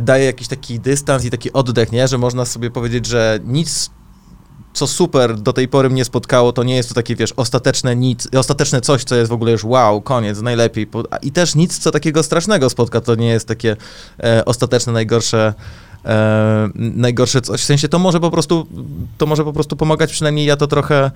[0.02, 2.08] daje jakiś taki dystans i taki oddech, nie?
[2.08, 3.90] Że można sobie powiedzieć, że nic
[4.76, 8.28] co super do tej pory mnie spotkało, to nie jest to takie, wiesz, ostateczne nic,
[8.38, 10.88] ostateczne coś, co jest w ogóle już wow, koniec, najlepiej.
[11.22, 13.76] I też nic, co takiego strasznego spotka, to nie jest takie
[14.24, 15.54] e, ostateczne, najgorsze,
[16.06, 17.62] e, najgorsze coś.
[17.62, 18.68] W sensie to może po prostu,
[19.18, 21.12] to może po prostu pomagać, przynajmniej ja to trochę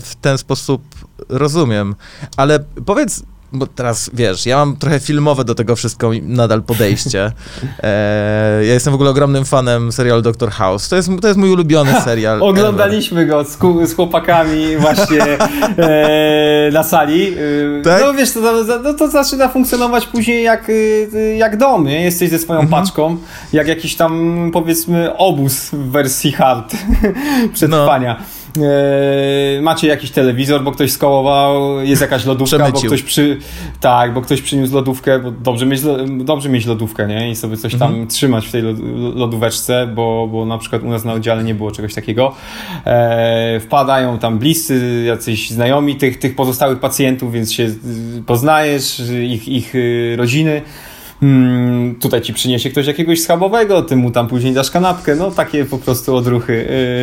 [0.00, 0.82] w ten sposób
[1.28, 1.94] rozumiem.
[2.36, 7.32] Ale powiedz, bo teraz wiesz, ja mam trochę filmowe do tego wszystko nadal podejście.
[7.82, 10.88] E, ja jestem w ogóle ogromnym fanem serialu Doctor House.
[10.88, 12.42] To jest, to jest mój ulubiony serial.
[12.42, 13.36] Oglądaliśmy ever.
[13.36, 13.58] go z,
[13.90, 15.22] z, chłopakami właśnie
[15.78, 17.28] e, na sali.
[17.28, 18.02] E, tak?
[18.02, 18.40] No wiesz, to,
[18.84, 20.70] no, to zaczyna funkcjonować później jak,
[21.14, 22.02] e, jak dom, nie?
[22.04, 22.82] Jesteś ze swoją mhm.
[22.82, 23.16] paczką,
[23.52, 26.74] jak jakiś tam powiedzmy obóz w wersji hard
[27.54, 28.16] przetrwania.
[28.20, 28.43] No.
[28.62, 33.38] E, macie jakiś telewizor, bo ktoś skołował, jest jakaś lodówka, bo ktoś przy...
[33.80, 37.30] Tak, bo ktoś przyniósł lodówkę, bo dobrze mieć, dobrze mieć lodówkę, nie?
[37.30, 38.08] I sobie coś tam mhm.
[38.08, 38.62] trzymać w tej
[39.14, 42.34] lodóweczce, bo, bo na przykład u nas na oddziale nie było czegoś takiego.
[42.86, 47.68] E, wpadają tam bliscy, jacyś znajomi tych, tych pozostałych pacjentów, więc się
[48.26, 50.62] poznajesz, ich, ich y, rodziny
[51.24, 55.64] hmm, tutaj ci przyniesie ktoś jakiegoś schabowego, ty mu tam później dasz kanapkę, no takie
[55.64, 56.52] po prostu odruchy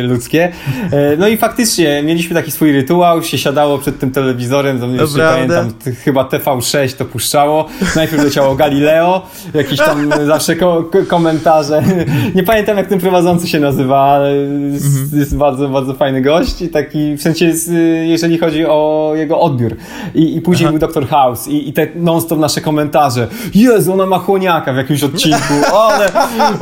[0.00, 0.52] y, ludzkie.
[0.92, 5.18] E, no i faktycznie mieliśmy taki swój rytuał, się siadało przed tym telewizorem, to jeszcze
[5.18, 5.72] pamiętam,
[6.04, 11.82] chyba TV6 to puszczało, najpierw leciało Galileo, jakieś tam zawsze ko komentarze,
[12.34, 15.20] nie pamiętam jak ten prowadzący się nazywa, ale jest, mhm.
[15.20, 17.70] jest bardzo, bardzo fajny gość i taki, w sensie jest,
[18.02, 19.76] jeżeli chodzi o jego odbiór.
[20.14, 20.78] I, i później Aha.
[20.78, 21.08] był Dr.
[21.08, 23.28] House i, i te non-stop nasze komentarze.
[23.54, 26.10] Jezu, ona ma chłoniaka w jakimś odcinku, ale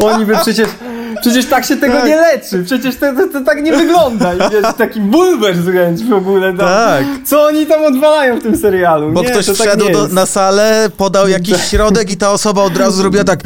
[0.05, 0.69] oni by przecież
[1.21, 2.07] Przecież tak się tego tak.
[2.07, 4.35] nie leczy, przecież to, to, to, tak nie wygląda.
[4.35, 6.53] I wiesz, taki bulwer wręcz w ogóle.
[6.53, 6.69] Tam.
[6.69, 7.05] Tak.
[7.25, 9.13] Co oni tam odwalają w tym serialu?
[9.13, 12.63] Bo nie, ktoś tak wszedł tak do, na salę, podał jakiś środek i ta osoba
[12.63, 13.41] od razu zrobiła tak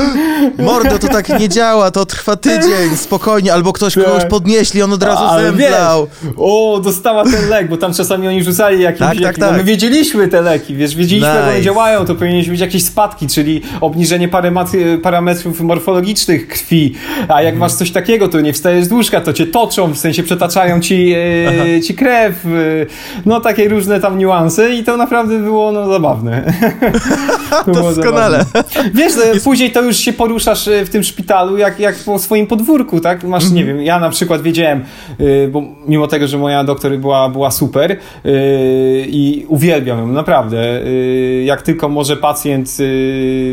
[0.58, 3.52] mordo, to tak nie działa, to trwa tydzień, spokojnie.
[3.52, 4.04] Albo ktoś tak.
[4.04, 6.08] kogoś podnieśli, on od razu Ale zemdlał.
[6.22, 9.56] Wiesz, o, dostała ten lek, bo tam czasami oni rzucali jakieś tak, tak, tak.
[9.56, 11.40] my wiedzieliśmy te leki, wiesz, wiedzieliśmy, nice.
[11.40, 14.28] jak one działają, to powinniśmy mieć jakieś spadki, czyli obniżenie
[15.02, 16.94] parametrów morfologicznych krwi,
[17.28, 20.22] a jak masz coś takiego, to nie wstajesz z łóżka, to cię toczą, w sensie
[20.22, 21.14] przetaczają ci,
[21.76, 22.48] e, ci krew, e,
[23.26, 26.42] no takie różne tam niuanse i to naprawdę było no zabawne.
[27.64, 28.44] To Doskonale.
[28.94, 29.44] Wiesz, Jest...
[29.44, 33.24] później to już się poruszasz w tym szpitalu jak, jak po swoim podwórku, tak?
[33.24, 33.56] Masz, mm -hmm.
[33.56, 34.84] nie wiem, ja na przykład wiedziałem,
[35.50, 37.96] bo mimo tego, że moja doktor była, była super
[39.06, 40.80] i uwielbiam ją, naprawdę.
[41.44, 42.76] Jak tylko może pacjent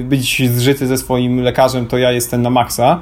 [0.03, 2.99] być zżyty ze swoim lekarzem, to ja jestem na maksa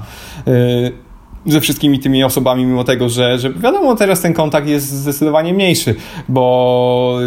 [1.45, 5.95] ze wszystkimi tymi osobami, mimo tego, że, że wiadomo, teraz ten kontakt jest zdecydowanie mniejszy,
[6.29, 7.19] bo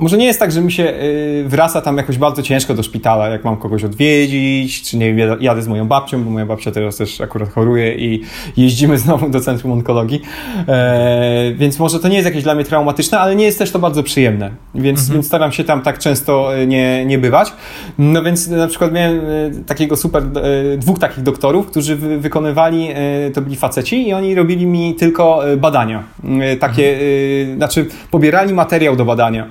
[0.00, 3.28] może nie jest tak, że mi się y, wraca tam jakoś bardzo ciężko do szpitala,
[3.28, 6.96] jak mam kogoś odwiedzić, czy nie wiem, jadę z moją babcią, bo moja babcia teraz
[6.96, 8.22] też akurat choruje i
[8.56, 10.20] jeździmy znowu do Centrum Onkologii.
[10.68, 13.78] E, więc może to nie jest jakieś dla mnie traumatyczne, ale nie jest też to
[13.78, 15.14] bardzo przyjemne, więc, mhm.
[15.14, 17.52] więc staram się tam tak często e, nie, nie bywać.
[17.98, 20.22] No więc na przykład miałem e, takiego super,
[20.78, 22.88] dwóch takich doktorów, którzy wykonywali,
[23.34, 26.02] to byli faceci i oni robili mi tylko badania.
[26.60, 27.56] Takie, mhm.
[27.56, 29.46] znaczy pobierali materiał do badania.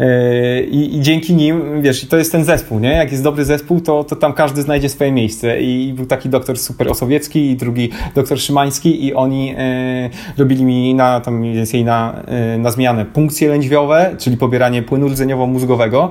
[0.00, 2.92] E, I, I, dzięki nim, wiesz, to jest ten zespół, nie?
[2.92, 5.60] Jak jest dobry zespół, to, to tam każdy znajdzie swoje miejsce.
[5.60, 10.94] I był taki doktor super Osowiecki i drugi doktor Szymański i oni e, robili mi
[10.94, 16.08] na, tam więcej na, e, na zmianę punkcje lędźwiowe, czyli pobieranie płynu rdzeniowo-mózgowego.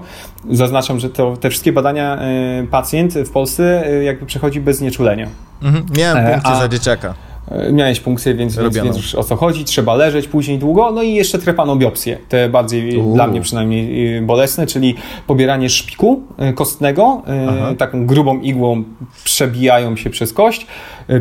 [0.51, 5.27] Zaznaczam, że to, te wszystkie badania e, pacjent w Polsce e, jakby przechodzi bez znieczulenia.
[5.61, 7.28] Mhm, miałem punkcję za dzieciaka.
[7.51, 11.03] E, miałeś punkcję, więc, więc, więc, już o co chodzi, trzeba leżeć później długo, no
[11.03, 13.15] i jeszcze trepanobiopsje, te bardziej Uuu.
[13.15, 14.95] dla mnie przynajmniej y, bolesne, czyli
[15.27, 16.23] pobieranie szpiku
[16.55, 17.73] kostnego, Aha.
[17.77, 18.83] taką grubą igłą
[19.23, 20.67] przebijają się przez kość,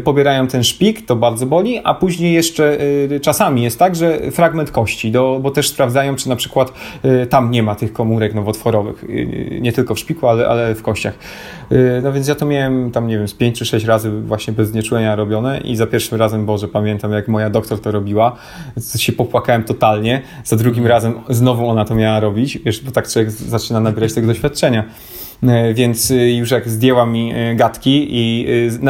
[0.04, 2.78] pobierają ten szpik, to bardzo boli, a później jeszcze
[3.22, 6.72] czasami jest tak, że fragment kości, do, bo też sprawdzają, czy na przykład
[7.30, 9.04] tam nie ma tych komórek nowotworowych,
[9.60, 11.18] nie tylko w szpiku, ale, ale w kościach.
[12.02, 14.68] No więc ja to miałem tam, nie wiem, z 5 czy 6 razy właśnie bez
[14.68, 18.36] znieczulenia robione i za pierwszym razem, Boże, pamiętam jak moja doktor to robiła,
[18.96, 20.22] się popłakałem totalnie.
[20.44, 24.26] Za drugim razem znowu ona to miała robić, wiesz, bo tak człowiek zaczyna nabierać tego
[24.26, 24.84] doświadczenia.
[25.42, 28.46] E, więc e, już jak zdjęła mi e, gadki i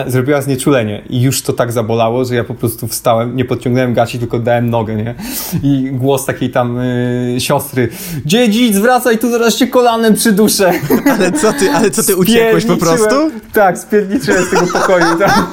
[0.07, 4.19] zrobiła znieczulenie i już to tak zabolało, że ja po prostu wstałem, nie podciągnąłem gaci,
[4.19, 5.15] tylko dałem nogę, nie?
[5.63, 7.89] I głos takiej tam y, siostry,
[8.25, 10.73] dziedzic, wracaj tu, zaraz się kolanem przyduszę.
[11.19, 13.31] Ale co ty, ale co ty uciekłeś po prostu?
[13.53, 15.19] Tak, spierniczyłem z tego pokoju.
[15.19, 15.47] Tak.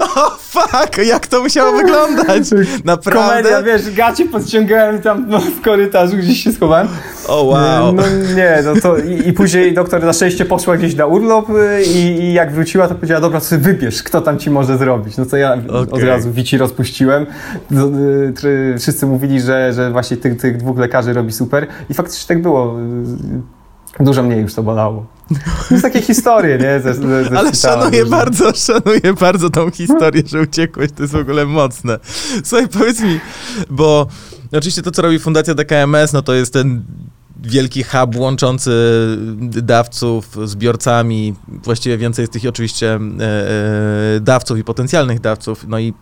[0.16, 2.42] o fuck, jak to musiało wyglądać?
[2.84, 3.50] Naprawdę?
[3.50, 6.88] Komedia, wiesz, gaci podciągałem tam no, w korytarzu, gdzieś się schowałem.
[7.30, 7.92] O wow.
[7.92, 8.02] No
[8.36, 11.98] nie, no to i, i później doktor na szczęście poszła gdzieś na urlop y, i,
[11.98, 15.16] i, jak wróciła, to powiedziała, dobra, sobie wybierz, kto tam ci może zrobić.
[15.16, 15.90] No to ja okay.
[15.90, 17.26] od razu wici rozpuściłem.
[18.44, 22.42] Y, wszyscy mówili, że, że właśnie tych, tych dwóch lekarzy robi super i faktycznie tak
[22.42, 22.76] było.
[24.00, 25.06] Y, dużo mniej już to bolało.
[25.68, 26.80] To jest takie historie, nie?
[26.80, 31.16] Ze, ze, ze Ale szanuję bardzo, szanuję bardzo tą historię, że uciekłeś, to jest w
[31.16, 31.98] ogóle mocne.
[32.44, 33.20] Słuchaj, powiedz mi,
[33.70, 34.06] bo
[34.52, 36.82] oczywiście to, co robi Fundacja DKMS, no to jest ten
[37.42, 38.70] wielki hub łączący
[39.62, 41.34] dawców z biorcami.
[41.48, 42.98] Właściwie więcej jest tych oczywiście e,
[44.16, 45.64] e, dawców i potencjalnych dawców.
[45.68, 45.94] No i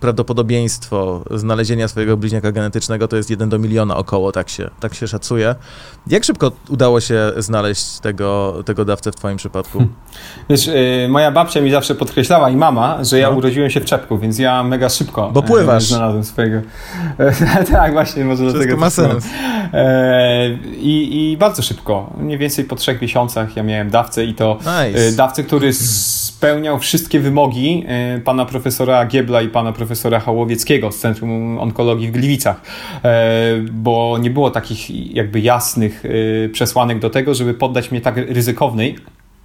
[0.00, 5.08] prawdopodobieństwo znalezienia swojego bliźniaka genetycznego to jest 1 do miliona około, tak się, tak się
[5.08, 5.54] szacuje.
[6.06, 9.78] Jak szybko udało się znaleźć tego, tego dawcę w twoim przypadku?
[9.78, 9.94] Hmm.
[10.50, 13.36] Wiesz, yy, moja babcia mi zawsze podkreślała i mama, że ja no.
[13.36, 15.82] urodziłem się w czepku, więc ja mega szybko Bo pływasz.
[15.82, 16.60] Yy, znalazłem swojego.
[17.72, 18.76] tak, właśnie, może Wszystko do tego.
[18.76, 19.24] ma sens.
[19.24, 25.12] Yy, i, bardzo szybko, mniej więcej po trzech miesiącach ja miałem dawcę i to nice.
[25.12, 25.72] dawcę, który
[26.44, 27.84] spełniał wszystkie wymogi
[28.24, 32.60] pana profesora Giebla i pana profesora Hałowieckiego z Centrum Onkologii w Gliwicach,
[33.72, 38.96] bo nie było takich jakby jasnych Y, przesłanek do tego, żeby poddać mnie tak ryzykownej,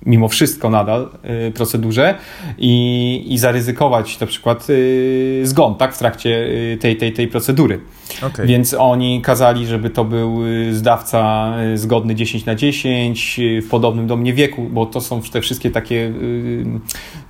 [0.06, 1.10] mimo wszystko nadal
[1.48, 2.16] y, procedurze
[2.58, 6.48] i, i zaryzykować na przykład y, zgon tak, w trakcie
[6.80, 7.80] tej, tej, tej procedury.
[8.22, 8.48] Okay.
[8.48, 10.40] Więc oni kazali, żeby to był
[10.72, 15.72] zdawca zgodny 10 na 10 w podobnym do mnie wieku, bo to są te wszystkie
[15.72, 16.12] takie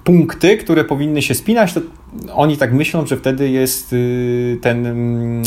[0.09, 1.73] punkty, które powinny się spinać.
[1.73, 1.81] To
[2.33, 3.95] oni tak myślą, że wtedy jest
[4.61, 5.43] ten mm,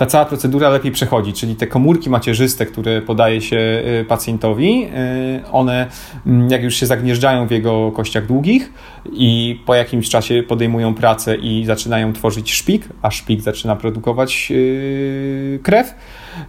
[0.00, 5.50] ta cała procedura lepiej przechodzi, czyli te komórki macierzyste, które podaje się y, pacjentowi, y,
[5.52, 5.86] one
[6.26, 8.72] mm, jak już się zagnieżdżają w jego kościach długich
[9.12, 15.60] i po jakimś czasie podejmują pracę i zaczynają tworzyć szpik, a szpik zaczyna produkować y,
[15.62, 15.94] krew,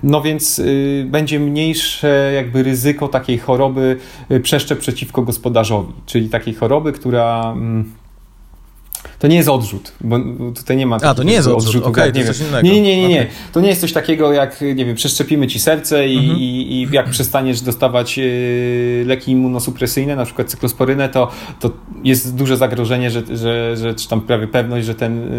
[0.04, 0.62] no więc
[1.06, 3.98] będzie mniejsze jakby ryzyko takiej choroby
[4.44, 8.01] przeszczep przeciwko gospodarzowi, czyli takiej choroby, która mm,
[9.21, 10.19] to nie jest odrzut, bo
[10.55, 12.23] tutaj nie ma A, to nie jest odrzut, odrzutu, okay, nie,
[12.63, 13.27] nie, nie, nie, nie, nie.
[13.51, 16.39] To nie jest coś takiego jak, nie wiem, przeszczepimy ci serce i, mhm.
[16.39, 21.71] i, i jak przestaniesz dostawać y, leki immunosupresyjne, na przykład cyklosporynę, to, to
[22.03, 25.34] jest duże zagrożenie, że, że, że czy tam prawie pewność, że, ten,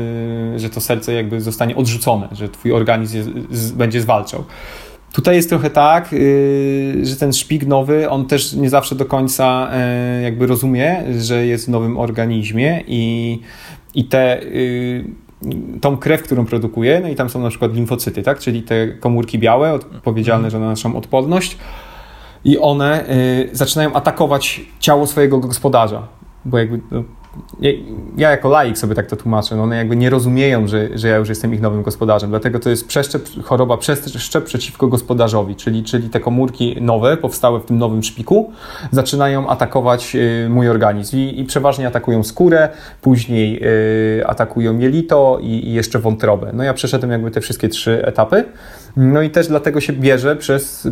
[0.54, 4.44] y, że to serce jakby zostanie odrzucone, że twój organizm jest, z, będzie zwalczał.
[5.12, 9.70] Tutaj jest trochę tak, yy, że ten szpik nowy, on też nie zawsze do końca
[10.16, 13.38] yy, jakby rozumie, że jest w nowym organizmie i,
[13.94, 15.04] i te, yy,
[15.80, 18.38] tą krew, którą produkuje, no i tam są na przykład limfocyty, tak?
[18.38, 21.58] czyli te komórki białe odpowiedzialne za naszą odporność
[22.44, 23.04] i one
[23.48, 26.08] yy, zaczynają atakować ciało swojego gospodarza,
[26.44, 27.04] bo jakby no,
[28.16, 31.16] ja jako laik sobie tak to tłumaczę, no one jakby nie rozumieją, że, że ja
[31.16, 36.10] już jestem ich nowym gospodarzem, dlatego to jest przeszczep, choroba przeszczep przeciwko gospodarzowi, czyli, czyli
[36.10, 38.52] te komórki nowe, powstałe w tym nowym szpiku,
[38.90, 42.68] zaczynają atakować y, mój organizm i, i przeważnie atakują skórę,
[43.00, 43.60] później
[44.20, 46.50] y, atakują jelito i, i jeszcze wątrobę.
[46.52, 48.44] No ja przeszedłem jakby te wszystkie trzy etapy,
[48.96, 50.90] no i też dlatego się bierze przez y,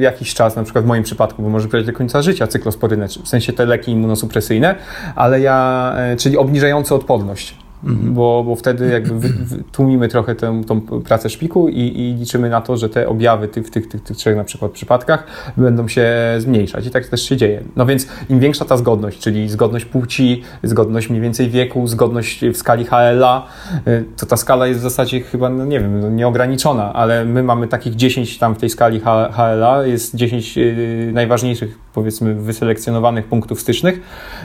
[0.00, 3.28] jakiś czas, na przykład w moim przypadku, bo może brać do końca życia cyklosporynę, w
[3.28, 4.74] sensie te leki immunosupresyjne,
[5.14, 5.61] ale ja,
[5.96, 7.62] e, czyli obniżające odporność.
[7.84, 8.14] Mhm.
[8.14, 12.50] Bo, bo wtedy jakby wy, wy, tłumimy trochę tę, tą pracę szpiku i, i, liczymy
[12.50, 15.88] na to, że te objawy tych, w tych, tych, tych trzech na przykład przypadkach będą
[15.88, 17.62] się zmniejszać i tak też się dzieje.
[17.76, 22.56] No więc im większa ta zgodność, czyli zgodność płci, zgodność mniej więcej wieku, zgodność w
[22.56, 23.46] skali HLA,
[23.88, 27.42] y, to ta skala jest w zasadzie chyba, no nie wiem, no nieograniczona, ale my
[27.42, 29.00] mamy takich 10 tam w tej skali
[29.32, 34.00] HLA, jest 10 y, najważniejszych powiedzmy wyselekcjonowanych punktów stycznych,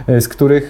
[0.10, 0.70] y, z których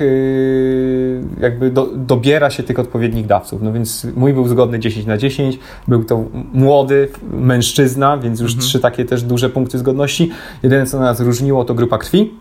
[1.39, 3.61] jakby do, dobiera się tych odpowiednich dawców.
[3.61, 8.67] No więc mój był zgodny 10 na 10, był to młody mężczyzna, więc już mhm.
[8.67, 10.31] trzy takie też duże punkty zgodności.
[10.63, 12.33] Jedyne, co nas różniło, to grupa krwi.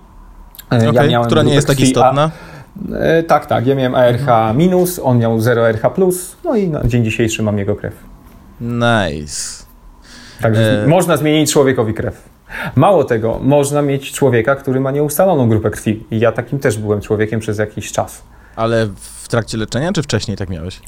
[0.70, 2.30] Okay, ja miałem która nie jest tak istotna.
[2.92, 3.66] A, e, tak, tak.
[3.66, 4.56] Ja miałem ARH mhm.
[4.56, 7.94] minus, on miał 0 RH plus, no i na dzień dzisiejszy mam jego krew.
[8.60, 9.64] Nice.
[10.42, 10.86] Także e...
[10.86, 12.35] można zmienić człowiekowi krew.
[12.74, 16.04] Mało tego, można mieć człowieka, który ma nieustaloną grupę krwi.
[16.10, 18.22] I ja takim też byłem człowiekiem przez jakiś czas.
[18.56, 18.88] Ale
[19.22, 20.80] w trakcie leczenia, czy wcześniej tak miałeś?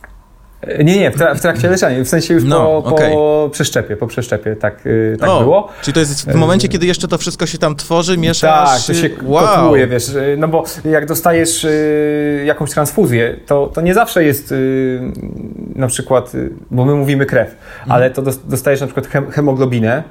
[0.61, 3.11] E, nie, nie, w, tra w trakcie leczenia, w sensie już no, po, okay.
[3.11, 5.69] po przeszczepie, po przeszczepie, tak, yy, tak o, było.
[5.83, 8.87] Czyli to jest w momencie, kiedy jeszcze to wszystko się tam tworzy, mieszasz...
[8.87, 9.47] Tak, to się wow.
[9.47, 15.13] kotluje, wiesz, no bo jak dostajesz yy, jakąś transfuzję, to, to nie zawsze jest yy,
[15.75, 16.33] na przykład,
[16.71, 17.93] bo my mówimy krew, mhm.
[17.93, 20.03] ale to dostajesz na przykład hem hemoglobinę,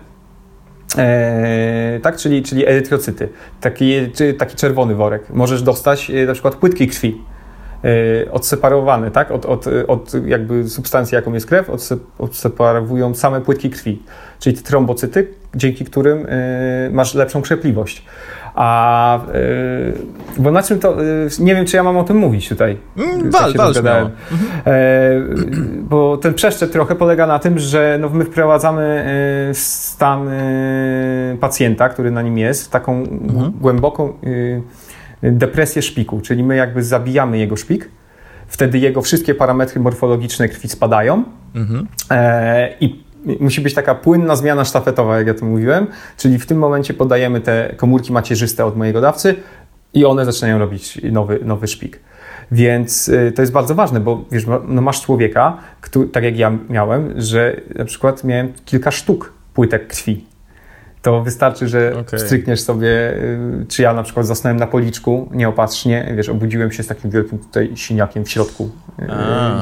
[0.98, 3.30] E, tak, czyli, czyli erytrocyty,
[3.62, 3.94] taki,
[4.38, 5.30] taki czerwony worek.
[5.30, 7.22] Możesz dostać na przykład płytki krwi.
[7.84, 9.32] E, odseparowane, tak?
[9.32, 11.70] Od, od, od jakby substancji, jaką jest krew,
[12.18, 14.02] odseparowują same płytki krwi,
[14.40, 18.06] czyli te trombocyty, dzięki którym e, masz lepszą krzepliwość.
[18.58, 19.30] A e,
[20.38, 20.98] bo na czym to.
[21.40, 22.78] Nie wiem, czy ja mam o tym mówić tutaj.
[22.98, 23.74] Mm, wal, wal,
[24.32, 25.86] mhm.
[25.90, 29.06] Bo ten przeszczep trochę polega na tym, że no, my wprowadzamy
[29.54, 30.30] stan
[31.40, 33.52] pacjenta, który na nim jest, w taką mhm.
[33.52, 34.14] głęboką
[35.24, 37.90] depresję szpiku, czyli my jakby zabijamy jego szpik,
[38.48, 41.24] wtedy jego wszystkie parametry morfologiczne krwi spadają
[41.56, 41.88] mhm.
[42.12, 43.07] e, i
[43.40, 45.88] musi być taka płynna zmiana sztafetowa, jak ja to mówiłem,
[46.18, 49.36] czyli w tym momencie podajemy te komórki macierzyste od mojego dawcy
[49.94, 52.00] i one zaczynają robić nowy, nowy szpik.
[52.52, 56.58] Więc y, to jest bardzo ważne, bo wiesz, no masz człowieka, który, tak jak ja
[56.70, 60.26] miałem, że na przykład miałem kilka sztuk płytek krwi
[61.08, 62.20] to wystarczy, że okay.
[62.20, 66.88] strykniesz sobie, y, czy ja na przykład zasnąłem na policzku nieopatrznie, wiesz, obudziłem się z
[66.88, 69.06] takim wielkim tutaj siniakiem w środku y,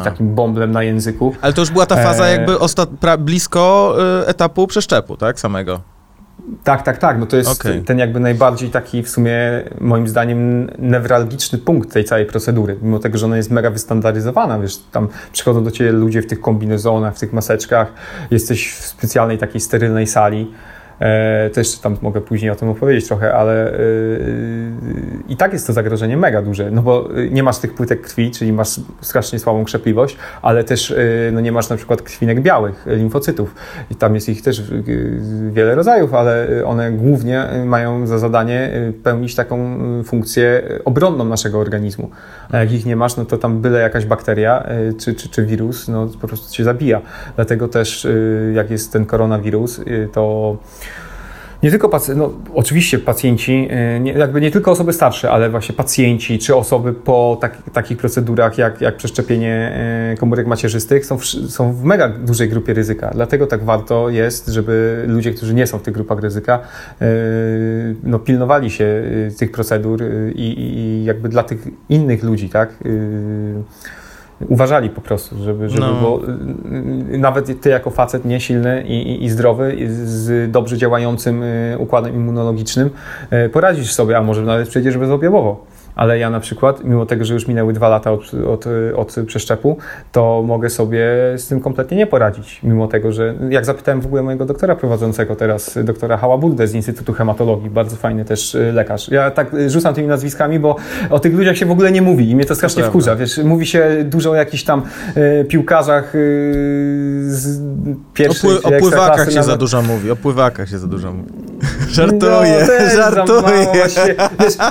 [0.02, 1.36] i takim bąblem na języku.
[1.42, 2.32] Ale to już była ta faza e...
[2.32, 5.82] jakby ostat- blisko y, etapu przeszczepu, tak, samego?
[6.64, 7.20] Tak, tak, tak.
[7.20, 7.82] No to jest okay.
[7.82, 12.78] ten jakby najbardziej taki w sumie moim zdaniem newralgiczny punkt tej całej procedury.
[12.82, 16.42] Mimo tego, że ona jest mega wystandaryzowana, wiesz, tam przychodzą do ciebie ludzie w tych
[16.42, 17.94] kombinezonach, w tych maseczkach,
[18.32, 20.52] jesteś w specjalnej takiej sterylnej sali.
[21.00, 23.78] E, też tam mogę później o tym opowiedzieć trochę, ale e,
[25.30, 28.54] i tak jest to zagrożenie mega duże, no bo nie masz tych płytek krwi, czyli
[28.54, 30.96] masz strasznie słabą krzepliwość, ale też e,
[31.32, 33.56] no nie masz na przykład krwinek białych, limfocytów.
[33.92, 34.64] I tam jest ich też
[35.52, 38.72] wiele rodzajów, ale one głównie mają za zadanie
[39.04, 42.10] pełnić taką funkcję obronną naszego organizmu.
[42.52, 45.88] A jak ich nie masz, no to tam byle jakaś bakteria czy, czy, czy wirus,
[45.88, 47.02] no po prostu cię zabija.
[47.36, 48.08] Dlatego też
[48.54, 49.82] jak jest ten koronawirus,
[50.14, 50.58] to
[51.66, 55.76] nie tylko pacjenci, no oczywiście pacjenci, y, nie, jakby nie tylko osoby starsze, ale właśnie
[55.76, 59.78] pacjenci czy osoby po tak, takich procedurach jak, jak przeszczepienie
[60.14, 63.12] y, komórek macierzystych są w, są w mega dużej grupie ryzyka.
[63.14, 66.60] Dlatego tak warto jest, żeby ludzie, którzy nie są w tych grupach ryzyka,
[67.02, 69.04] y, no, pilnowali się
[69.38, 70.04] tych procedur
[70.36, 72.74] i, i jakby dla tych innych ludzi, tak?
[74.42, 76.02] Uważali po prostu, żeby, żeby no.
[76.02, 76.22] bo
[77.14, 81.76] y, nawet ty jako facet nie silny i, i, i zdrowy, z dobrze działającym y,
[81.80, 82.90] układem immunologicznym
[83.46, 85.66] y, poradzisz sobie, a może nawet przejdziesz bezobjawowo.
[85.96, 89.78] Ale ja na przykład, mimo tego, że już minęły dwa lata od, od, od przeszczepu,
[90.12, 92.60] to mogę sobie z tym kompletnie nie poradzić.
[92.64, 97.14] Mimo tego, że jak zapytałem w ogóle mojego doktora prowadzącego teraz, doktora Hałaburdę z Instytutu
[97.14, 99.10] Hematologii, bardzo fajny też y, lekarz.
[99.10, 100.76] Ja tak y, rzucam tymi nazwiskami, bo
[101.10, 103.16] o tych ludziach się w ogóle nie mówi i mnie to strasznie to wkurza.
[103.16, 104.82] Wiesz, mówi się dużo o jakichś tam
[105.18, 106.20] y, piłkarzach y,
[107.28, 107.62] z
[108.14, 109.46] pierwszej O, pły, o pływakach się nawet.
[109.46, 111.30] za dużo mówi, o pływakach się za dużo mówi.
[111.96, 113.88] Żartuję, no, żartuję.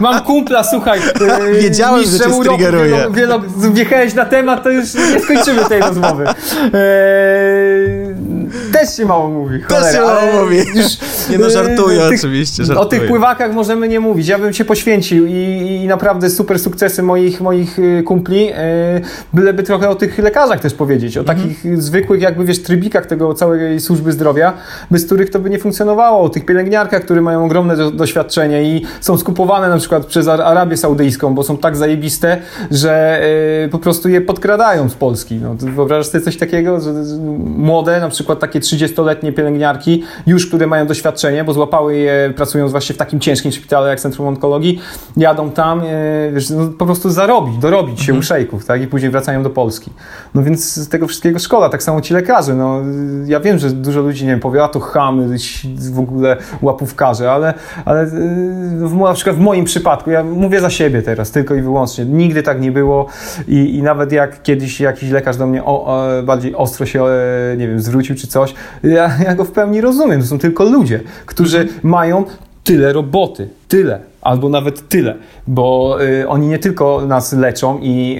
[0.01, 1.01] Mam kumpla, słuchaj.
[1.21, 3.07] Yy, Wiedziałem, że cię striggeruje.
[3.73, 6.25] Wjechałeś na temat, to już nie skończymy tej rozmowy.
[6.65, 8.15] Yy,
[8.73, 9.63] też się mało mówi.
[9.63, 10.57] Cholera, też się mało mówi.
[10.57, 10.87] Już,
[11.31, 12.65] nie no, żartuję tych, oczywiście.
[12.65, 12.87] Żartuję.
[12.87, 14.29] O tych pływakach możemy nie mówić.
[14.29, 18.47] Ja bym się poświęcił i, i naprawdę super sukcesy moich, moich y, kumpli.
[18.47, 18.55] Yy,
[19.33, 21.17] byleby trochę o tych lekarzach też powiedzieć.
[21.17, 21.39] O mhm.
[21.39, 24.53] takich zwykłych, jakby wiesz, trybikach tego całej służby zdrowia,
[24.91, 26.21] bez których to by nie funkcjonowało.
[26.21, 30.77] O tych pielęgniarkach, które mają ogromne do, doświadczenie i są skupowane na przykład przez Arabię
[30.77, 32.39] Saudyjską, bo są tak zajebiste,
[32.71, 33.23] że
[33.63, 35.35] yy, po prostu je podkradają z Polski.
[35.35, 36.93] No, wyobrażasz sobie coś takiego, że
[37.45, 42.95] młode, na przykład takie 30-letnie pielęgniarki, już które mają doświadczenie, bo złapały je pracując właśnie
[42.95, 44.81] w takim ciężkim szpitalu jak Centrum Onkologii,
[45.17, 48.19] jadą tam, yy, wiesz, no, po prostu zarobić, dorobić się mhm.
[48.19, 48.83] u szejków, tak?
[48.83, 49.91] I później wracają do Polski.
[50.35, 52.81] No więc z tego wszystkiego szkoda, tak samo ci lekarze, no
[53.27, 55.37] ja wiem, że dużo ludzi, nie wiem, powie, a to chamy,
[55.93, 60.94] w ogóle łapówkarze, ale, ale w, na przykład w moim przypadku, ja mówię za siebie
[61.03, 63.07] teraz, tylko i wyłącznie, nigdy tak nie było
[63.49, 67.57] i, i nawet jak kiedyś jakiś lekarz do mnie o, o, bardziej ostro się, e,
[67.57, 71.01] nie wiem, zwrócił czy coś, ja, ja go w pełni rozumiem, to są tylko ludzie,
[71.27, 72.25] którzy mają
[72.65, 75.15] tyle roboty, tyle albo nawet tyle,
[75.47, 78.19] bo y, oni nie tylko nas leczą i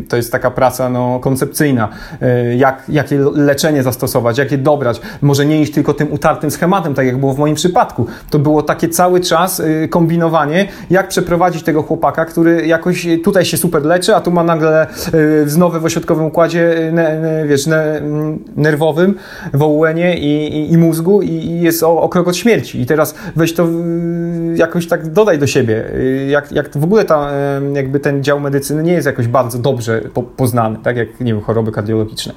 [0.00, 1.88] y, to jest taka praca no, koncepcyjna,
[2.22, 7.06] y, jak, jakie leczenie zastosować, jakie dobrać, może nie iść tylko tym utartym schematem, tak
[7.06, 8.06] jak było w moim przypadku.
[8.30, 13.56] To było takie cały czas y, kombinowanie, jak przeprowadzić tego chłopaka, który jakoś tutaj się
[13.56, 17.66] super leczy, a tu ma nagle y, znowu w ośrodkowym układzie, y, ne, ne, wiesz,
[17.66, 18.00] ne,
[18.56, 19.14] nerwowym,
[19.54, 22.80] w OUN-ie i, i, i mózgu i, jest o, o krok od śmierci.
[22.80, 23.66] I teraz weź to
[24.54, 25.84] jakoś tak dodaj do siebie.
[26.28, 27.30] Jak, jak w ogóle ta,
[27.72, 31.42] jakby ten dział medycyny nie jest jakoś bardzo dobrze po, poznany, tak jak, nie wiem,
[31.42, 32.32] choroby kardiologiczne.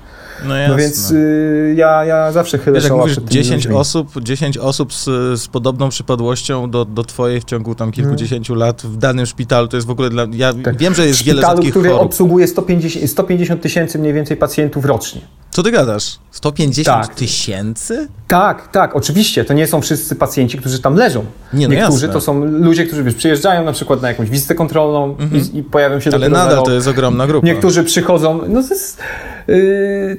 [0.46, 4.93] No, no więc y, ja, ja zawsze chylę Wiesz, jak mówisz, 10 osób, 10 osób
[4.93, 5.06] z,
[5.41, 8.68] z podobną przypadłością do, do twojej w ciągu tam kilkudziesięciu hmm.
[8.68, 10.28] lat w danym szpitalu, to jest w ogóle dla...
[10.32, 10.78] Ja tak.
[10.78, 12.06] wiem, że jest Szpitalu, wiele rzadkich który chorób.
[12.06, 15.22] obsługuje 150, 150 tysięcy mniej więcej pacjentów rocznie.
[15.56, 16.20] Co ty gadasz?
[16.32, 17.16] 150 tak.
[17.16, 18.08] tysięcy?
[18.28, 19.45] Tak, tak, oczywiście.
[19.45, 21.26] To nie są wszyscy pacjenci, którzy tam leżą.
[21.53, 22.14] Nie, no Niektórzy jasne.
[22.14, 25.53] to są ludzie, którzy wiesz, przyjeżdżają na przykład na jakąś wizytę kontrolną -hmm.
[25.56, 27.47] i, i, pojawią się Ale nadal to jest ogromna grupa.
[27.47, 29.01] Niektórzy przychodzą, no to jest...
[29.47, 30.18] Yy,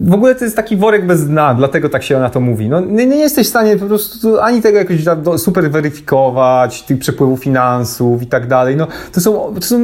[0.00, 2.68] w ogóle to jest taki worek bez dna, dlatego tak się na to mówi.
[2.68, 4.98] No, nie, nie jesteś w stanie po prostu ani tego jakoś
[5.36, 8.76] super weryfikować, tych przepływów finansów i tak dalej.
[8.76, 9.78] No, to, są, to są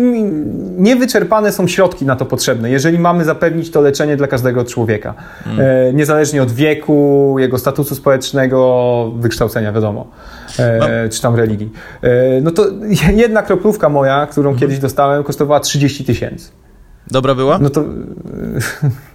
[0.76, 5.14] niewyczerpane są środki na to potrzebne, jeżeli mamy zapewnić to leczenie dla każdego człowieka.
[5.44, 5.66] Hmm.
[5.66, 10.06] E, niezależnie od wieku, jego statusu społecznego, wykształcenia, wiadomo,
[10.58, 10.86] e, no.
[11.10, 11.72] czy tam religii.
[12.02, 12.66] E, no to
[13.24, 14.60] jedna kroplówka moja, którą hmm.
[14.60, 16.50] kiedyś dostałem, kosztowała 30 tysięcy.
[17.10, 17.58] Dobra była?
[17.58, 17.84] No to...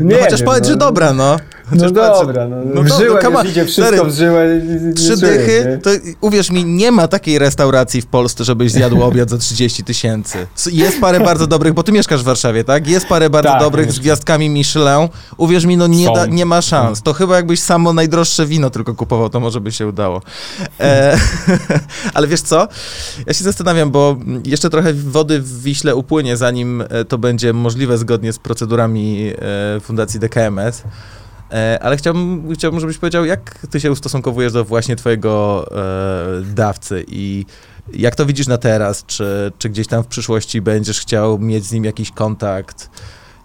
[0.00, 0.70] Nie no chociaż wiem, powiedz, no.
[0.70, 1.36] że dobra, no.
[1.70, 2.56] Chociaż no dobra, no.
[2.74, 4.60] no w żyłę no, idzie wszystko stary, w żyłę.
[4.96, 5.90] Trzy dychy, to
[6.20, 10.46] uwierz mi, nie ma takiej restauracji w Polsce, żebyś zjadł obiad za 30 tysięcy.
[10.72, 12.86] Jest parę bardzo dobrych, bo ty mieszkasz w Warszawie, tak?
[12.86, 15.08] Jest parę bardzo tak, dobrych z gwiazdkami Michelin.
[15.36, 17.02] Uwierz mi, no nie, da, nie ma szans.
[17.02, 20.22] To chyba jakbyś samo najdroższe wino tylko kupował, to może by się udało.
[20.80, 21.18] E,
[22.14, 22.68] ale wiesz co?
[23.26, 27.98] Ja się zastanawiam, bo jeszcze trochę wody w Wiśle upłynie, zanim e, to będzie możliwe
[27.98, 29.32] zgodnie z procedurami
[29.76, 30.82] e, Fundacji DKMS.
[31.52, 37.04] E, ale chciałbym, chciałbym, żebyś powiedział, jak ty się ustosunkowujesz do właśnie twojego e, dawcy
[37.08, 37.44] i
[37.92, 39.04] jak to widzisz na teraz?
[39.06, 42.90] Czy, czy gdzieś tam w przyszłości będziesz chciał mieć z nim jakiś kontakt?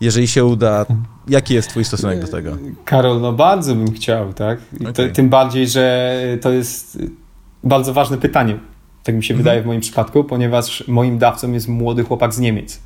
[0.01, 0.85] Jeżeli się uda,
[1.27, 2.57] jaki jest twój stosunek do tego?
[2.85, 4.59] Karol, no bardzo bym chciał, tak?
[4.81, 4.93] Okay.
[4.93, 6.97] To, tym bardziej, że to jest
[7.63, 8.59] bardzo ważne pytanie.
[9.03, 9.43] Tak mi się mhm.
[9.43, 12.79] wydaje w moim przypadku, ponieważ moim dawcą jest młody chłopak z Niemiec.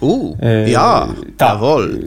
[0.00, 1.48] Uuu, ja, tak.
[1.48, 1.98] Jawohl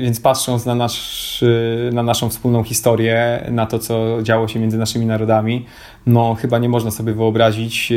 [0.00, 1.44] więc patrząc na, nasz,
[1.92, 5.66] na naszą wspólną historię, na to, co działo się między naszymi narodami,
[6.06, 7.94] no chyba nie można sobie wyobrazić e,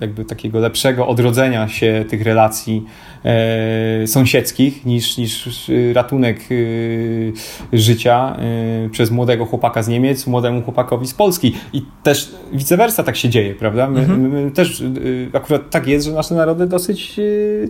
[0.00, 2.84] jakby takiego lepszego odrodzenia się tych relacji
[4.06, 6.38] sąsiedzkich niż, niż ratunek
[7.72, 8.36] e, życia
[8.90, 11.54] przez młodego chłopaka z Niemiec młodemu chłopakowi z Polski.
[11.72, 13.90] I też vice versa tak się dzieje, prawda?
[13.90, 14.30] My, mhm.
[14.30, 14.82] my też
[15.32, 17.20] akurat tak jest, że nasze narody dosyć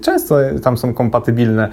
[0.03, 1.69] często tam są kompatybilne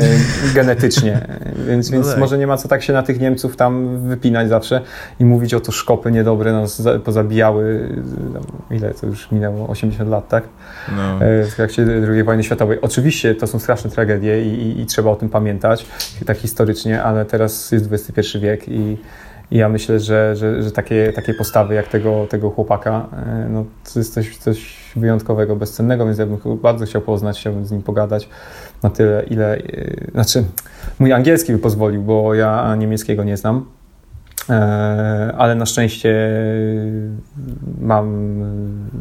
[0.54, 1.20] genetycznie,
[1.68, 2.18] więc, no więc tak.
[2.18, 4.80] może nie ma co tak się na tych Niemców tam wypinać zawsze
[5.20, 7.88] i mówić o to szkopy niedobre nas poza pozabijały,
[8.34, 8.40] no,
[8.76, 10.44] ile to już minęło, 80 lat, tak?
[10.96, 11.18] No.
[11.20, 12.78] W trakcie II wojny światowej.
[12.80, 15.86] Oczywiście to są straszne tragedie i, i, i trzeba o tym pamiętać,
[16.26, 18.96] tak historycznie, ale teraz jest XXI wiek i
[19.52, 23.64] i ja myślę, że, że, że takie, takie postawy jak tego, tego chłopaka, e, no,
[23.92, 27.82] to jest coś, coś wyjątkowego, bezcennego, więc ja bym bardzo chciał poznać, chciałbym z nim
[27.82, 28.28] pogadać
[28.82, 29.56] na tyle, ile...
[29.56, 29.60] E,
[30.12, 30.44] znaczy,
[30.98, 33.66] mój angielski by pozwolił, bo ja niemieckiego nie znam.
[34.52, 36.30] E, ale na szczęście
[37.80, 38.36] mam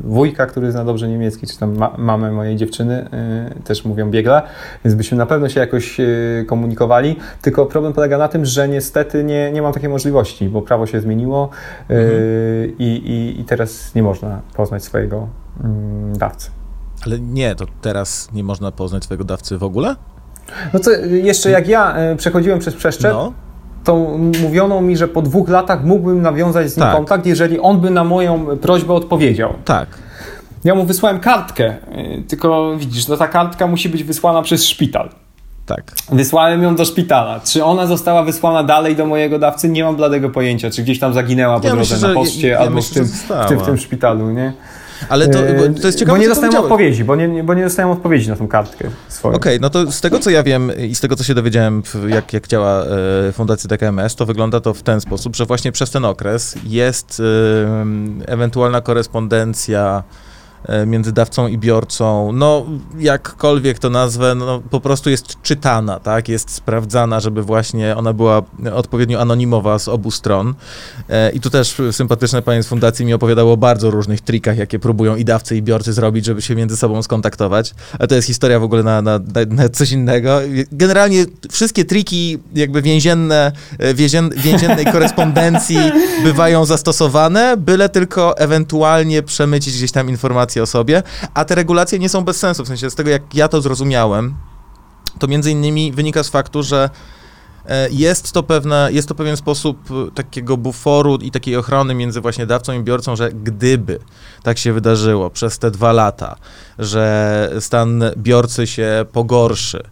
[0.03, 4.41] wujka, który zna dobrze niemiecki, czy tam ma mamę mojej dziewczyny, e, też mówią biegle,
[4.85, 6.05] więc byśmy na pewno się jakoś e,
[6.47, 7.15] komunikowali.
[7.41, 11.01] Tylko problem polega na tym, że niestety nie, nie mam takiej możliwości, bo prawo się
[11.01, 11.49] zmieniło
[11.89, 12.11] mhm.
[12.79, 15.27] i, i, i teraz nie można poznać swojego
[15.63, 16.49] mm, dawcy.
[17.05, 19.95] Ale nie, to teraz nie można poznać swojego dawcy w ogóle?
[20.73, 23.33] No to jeszcze jak ja przechodziłem przez przeszczep, no
[23.83, 26.95] to mówiono mi, że po dwóch latach mógłbym nawiązać z nim tak.
[26.95, 29.53] kontakt, jeżeli on by na moją prośbę odpowiedział.
[29.65, 29.87] Tak.
[30.63, 31.75] Ja mu wysłałem kartkę,
[32.19, 35.09] y, tylko widzisz, no ta kartka musi być wysłana przez szpital.
[35.65, 35.91] Tak.
[36.11, 37.39] Wysłałem ją do szpitala.
[37.39, 39.69] Czy ona została wysłana dalej do mojego dawcy?
[39.69, 40.69] Nie mam bladego pojęcia.
[40.69, 43.27] Czy gdzieś tam zaginęła po ja drodze myślę, na poczcie ja, ja albo myślę, w,
[43.27, 44.53] tym, w, tym, w tym szpitalu, nie?
[45.09, 45.39] Ale to,
[45.81, 48.47] to jest ciekawe, Bo nie dostałem odpowiedzi, bo nie, bo nie dostałem odpowiedzi na tą
[48.47, 49.35] kartkę swoją.
[49.35, 51.83] Okej, okay, no to z tego, co ja wiem i z tego, co się dowiedziałem,
[52.07, 52.83] jak, jak działa
[53.27, 57.21] e, Fundacja DKMS, to wygląda to w ten sposób, że właśnie przez ten okres jest
[58.27, 60.03] ewentualna korespondencja
[60.85, 62.65] między dawcą i biorcą, no
[62.99, 68.41] jakkolwiek to nazwę, no po prostu jest czytana, tak, jest sprawdzana, żeby właśnie ona była
[68.73, 70.53] odpowiednio anonimowa z obu stron.
[71.09, 74.79] E, I tu też sympatyczne panie z fundacji mi opowiadało o bardzo różnych trikach, jakie
[74.79, 78.59] próbują i dawcy i biorcy zrobić, żeby się między sobą skontaktować, a to jest historia
[78.59, 80.39] w ogóle na, na, na coś innego.
[80.71, 85.77] Generalnie wszystkie triki jakby więzienne, e, więzien, więziennej korespondencji
[86.23, 91.99] bywają zastosowane, byle tylko ewentualnie przemycić gdzieś tam informacje informacje o sobie, a te regulacje
[91.99, 94.35] nie są bez sensu, w sensie z tego jak ja to zrozumiałem,
[95.19, 96.89] to między innymi wynika z faktu, że
[97.65, 102.21] e, jest to, pewne, jest to pewien sposób e, takiego buforu i takiej ochrony między
[102.21, 103.99] właśnie dawcą i biorcą, że gdyby
[104.43, 106.35] tak się wydarzyło przez te dwa lata,
[106.79, 109.83] że stan biorcy się pogorszy,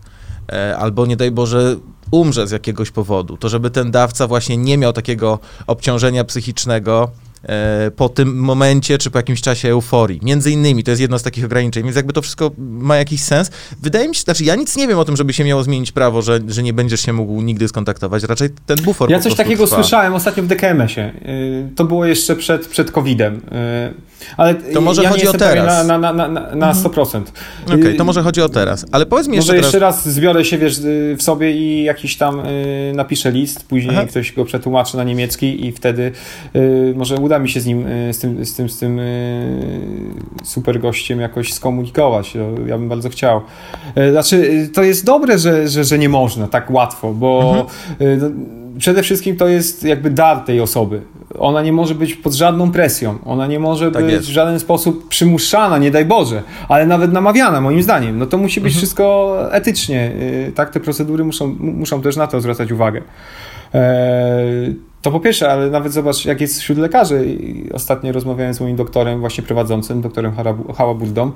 [0.52, 1.76] e, albo nie daj Boże
[2.12, 7.12] umrze z jakiegoś powodu, to żeby ten dawca właśnie nie miał takiego obciążenia psychicznego,
[7.96, 10.20] po tym momencie, czy po jakimś czasie euforii.
[10.24, 13.52] Między innymi, to jest jedno z takich ograniczeń, więc jakby to wszystko ma jakiś sens.
[13.82, 16.22] Wydaje mi się, znaczy ja nic nie wiem o tym, żeby się miało zmienić prawo,
[16.22, 19.76] że, że nie będziesz się mógł nigdy skontaktować, raczej ten bufor Ja coś takiego trwa.
[19.76, 21.14] słyszałem ostatnio w DKMS-ie.
[21.26, 23.36] Y, to było jeszcze przed, przed COVID-em.
[23.36, 23.40] Y,
[24.38, 25.88] ale to może ja chodzi o teraz.
[25.88, 27.16] Na, na, na, na, na 100%.
[27.16, 27.24] Mhm.
[27.66, 28.86] Okej, okay, to może chodzi o teraz.
[28.92, 32.18] Ale powiedz mi jeszcze Może jeszcze raz zbiorę się, wiesz, y, w sobie i jakiś
[32.18, 32.42] tam
[32.94, 34.06] napiszę list, później Aha.
[34.10, 36.12] ktoś go przetłumaczy na niemiecki i wtedy
[36.96, 39.04] może uda mi się z nim z tym, z tym, z tym e,
[40.44, 42.36] super gościem jakoś skomunikować.
[42.68, 43.42] Ja bym bardzo chciał.
[43.96, 47.68] E, znaczy, to jest dobre, że, że, że nie można tak łatwo, bo mhm.
[48.00, 48.30] E, no,
[48.80, 51.02] przede wszystkim to jest jakby dar tej osoby.
[51.40, 53.18] Ona nie może być pod żadną presją.
[53.26, 54.28] Ona nie może tak być jest.
[54.28, 58.18] w żaden sposób przymuszana, nie daj Boże, ale nawet namawiana, moim zdaniem.
[58.18, 58.78] No to musi być mhm.
[58.78, 60.12] wszystko etycznie.
[60.56, 63.02] Tak, te procedury muszą, muszą też na to zwracać uwagę.
[65.02, 67.38] To po pierwsze, ale nawet zobacz, jak jest wśród lekarzy.
[67.74, 70.34] Ostatnio rozmawiałem z moim doktorem, właśnie prowadzącym, doktorem
[70.76, 71.32] Hałaburdą.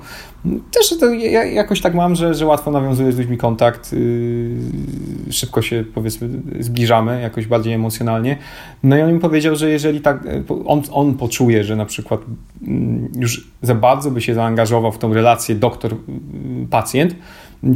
[0.70, 1.10] Też to
[1.52, 3.92] jakoś tak mam, że, że łatwo nawiązuję z ludźmi kontakt.
[3.92, 6.28] Yy, szybko się, powiedzmy,
[6.60, 8.36] zbliżamy, jakoś bardziej emocjonalnie.
[8.82, 10.24] No i on mi powiedział, że jeżeli tak,
[10.66, 12.20] on, on poczuje, że na przykład
[12.66, 17.14] mm, już za bardzo by się zaangażował w tą relację doktor-pacjent,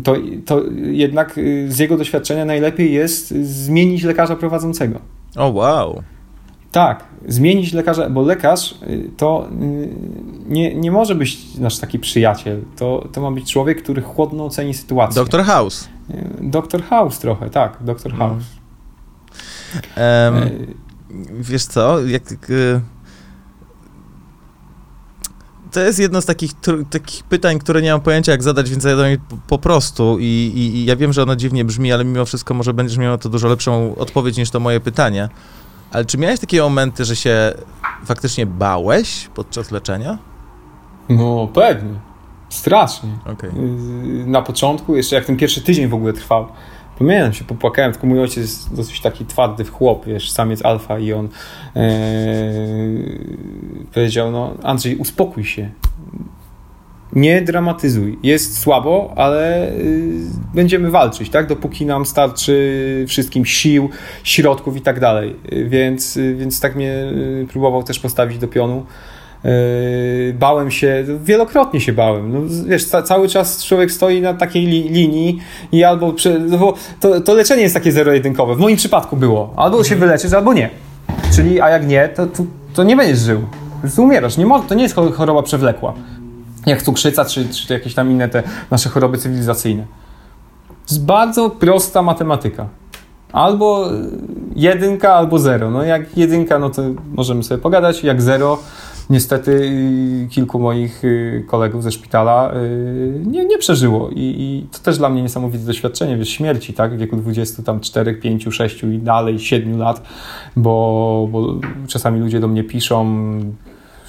[0.04, 0.16] to,
[0.46, 5.17] to jednak z jego doświadczenia najlepiej jest zmienić lekarza prowadzącego.
[5.36, 6.02] O, oh, wow.
[6.72, 9.88] Tak, zmienić lekarza, bo lekarz y, to y,
[10.46, 12.62] nie, nie może być nasz taki przyjaciel.
[12.76, 15.22] To, to ma być człowiek, który chłodno oceni sytuację.
[15.22, 15.88] Doktor House.
[16.10, 18.28] Y, doktor House trochę, tak, doktor mm.
[18.28, 18.44] House.
[19.96, 20.66] Um,
[21.40, 22.22] wiesz co, jak
[25.72, 26.52] to jest jedno z takich,
[26.90, 30.18] takich pytań, które nie mam pojęcia, jak zadać, więc zadam je po prostu.
[30.18, 33.18] I, i, I, ja wiem, że ono dziwnie brzmi, ale mimo wszystko może będziesz miał
[33.18, 35.28] to dużo lepszą odpowiedź niż to moje pytanie.
[35.90, 37.52] Ale czy miałeś takie momenty, że się
[38.04, 40.18] faktycznie bałeś podczas leczenia?
[41.08, 41.94] No, pewnie.
[42.48, 43.10] Strasznie.
[43.26, 43.52] Okay.
[44.26, 46.48] Na początku, jeszcze jak ten pierwszy tydzień w ogóle trwał,
[46.98, 51.12] Pamiętam się, popłakałem, tylko mój ojciec jest dosyć taki twardy chłop, wiesz, samiec alfa i
[51.12, 51.28] on
[51.76, 51.90] e,
[53.94, 55.70] powiedział, no Andrzej, uspokój się.
[57.12, 58.18] nie dramatyzuj.
[58.22, 60.12] Jest słabo, ale y,
[60.54, 61.46] będziemy walczyć, tak?
[61.46, 63.90] Dopóki nam starczy wszystkim sił,
[64.24, 65.36] środków i tak dalej.
[65.66, 66.92] Więc, y, więc tak mnie
[67.42, 68.86] y, próbował też postawić do pionu.
[69.44, 72.32] Y, bałem się, wielokrotnie się bałem.
[72.32, 75.38] No, wiesz, ca cały czas człowiek stoi na takiej li linii
[75.72, 76.14] i albo.
[76.40, 78.54] No to, to leczenie jest takie zero-jedynkowe.
[78.54, 79.52] W moim przypadku było.
[79.56, 80.70] Albo się wyleczysz, albo nie.
[81.34, 82.42] Czyli, a jak nie, to, to,
[82.74, 83.40] to nie będziesz żył.
[83.98, 84.36] Umierasz.
[84.36, 85.94] Nie to nie jest choroba przewlekła.
[86.66, 89.84] Jak cukrzyca, czy, czy jakieś tam inne te nasze choroby cywilizacyjne.
[90.68, 92.66] To jest bardzo prosta matematyka.
[93.32, 93.90] Albo
[94.56, 95.70] jedynka, albo zero.
[95.70, 96.82] No jak jedynka, no to
[97.14, 98.04] możemy sobie pogadać.
[98.04, 98.58] Jak zero,
[99.10, 104.10] niestety y, kilku moich y, kolegów ze szpitala y, nie, nie przeżyło.
[104.10, 106.94] I, I, to też dla mnie niesamowite doświadczenie, wiesz, śmierci, tak?
[106.94, 110.02] W wieku 24, 5, 6 i dalej, 7 lat,
[110.56, 111.54] bo, bo
[111.86, 113.40] czasami ludzie do mnie piszą,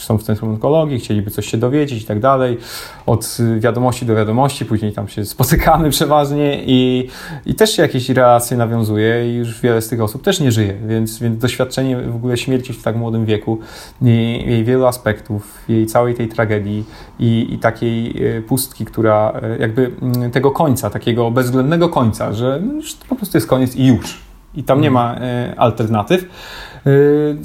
[0.04, 2.58] są w Centrum Onkologii, chcieliby coś się dowiedzieć i tak dalej.
[3.06, 7.08] Od wiadomości do wiadomości, później tam się spotykamy przeważnie i,
[7.46, 10.74] i też się jakieś relacje nawiązuje i już wiele z tych osób też nie żyje,
[10.88, 13.60] więc, więc doświadczenie w ogóle śmierci w tak młodym wieku,
[14.02, 16.84] jej, jej wielu aspektów, jej całej tej tragedii
[17.20, 22.62] i, i takiej e, pustki, która e, jakby mm, tego końca, takiego bezwzględnego końca, że
[22.64, 24.18] no już po prostu jest koniec i już.
[24.56, 25.16] I tam nie mhm.
[25.16, 25.26] ma
[25.58, 26.26] alternatyw.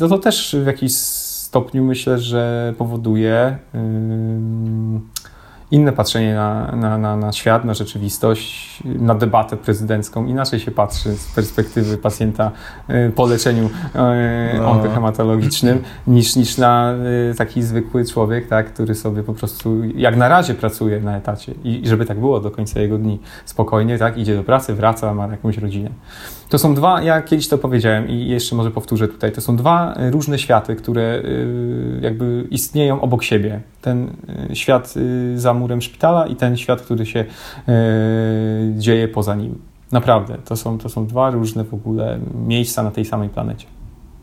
[0.01, 0.93] No to też w jakiś
[1.55, 3.59] stopniu myślę, że powoduje
[5.71, 10.27] inne patrzenie na, na, na, na, świat, na rzeczywistość, na debatę prezydencką.
[10.27, 12.51] Inaczej się patrzy z perspektywy pacjenta
[12.91, 13.71] y, po leczeniu y,
[14.59, 14.71] no.
[14.71, 16.95] onkohematologicznym niż, niż na
[17.33, 21.55] y, taki zwykły człowiek, tak, który sobie po prostu jak na razie pracuje na etacie
[21.65, 23.21] i żeby tak było do końca jego dni.
[23.45, 25.91] Spokojnie, tak, idzie do pracy, wraca, ma jakąś rodzinę.
[26.49, 29.95] To są dwa, ja kiedyś to powiedziałem i jeszcze może powtórzę tutaj, to są dwa
[30.11, 31.23] różne światy, które
[32.01, 33.61] jakby istnieją obok siebie.
[33.81, 34.11] Ten
[34.53, 34.95] świat
[35.37, 37.25] za murem szpitala i ten świat, który się
[38.77, 39.59] dzieje poza nim.
[39.93, 43.67] Naprawdę, to są, to są dwa różne w ogóle miejsca na tej samej planecie.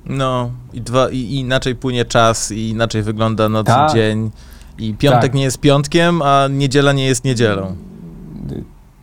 [0.06, 4.32] No, i, dwa, i inaczej płynie czas, i inaczej wygląda noc i dzień.
[4.78, 5.34] I piątek tak.
[5.34, 7.76] nie jest piątkiem, a niedziela nie jest niedzielą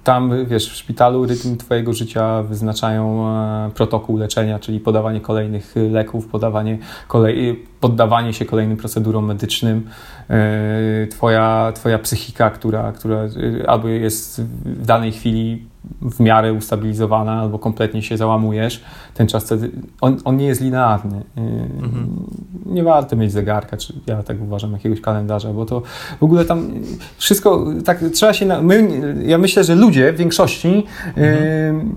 [0.08, 6.26] tam, wiesz, w szpitalu rytm twojego życia wyznaczają e, protokół leczenia, czyli podawanie kolejnych leków,
[6.26, 6.78] podawanie
[7.08, 9.88] kolej, poddawanie się kolejnym procedurom medycznym,
[10.30, 15.66] e, twoja, twoja psychika, która, która e, albo jest w danej chwili
[16.02, 18.82] w miarę ustabilizowana, albo kompletnie się załamujesz,
[19.14, 19.70] ten czas wtedy,
[20.00, 21.16] on, on nie jest linearny.
[21.18, 21.40] Y,
[21.82, 22.26] mhm.
[22.66, 25.82] Nie warto mieć zegarka, czy ja tak uważam, jakiegoś kalendarza, bo to
[26.20, 26.70] w ogóle tam
[27.16, 28.88] wszystko, tak trzeba się, na, my,
[29.26, 30.84] ja myślę, że ludzie w większości
[31.16, 31.94] mhm.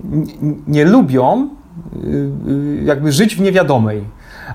[0.66, 1.48] nie lubią
[2.04, 4.04] y, jakby żyć w niewiadomej.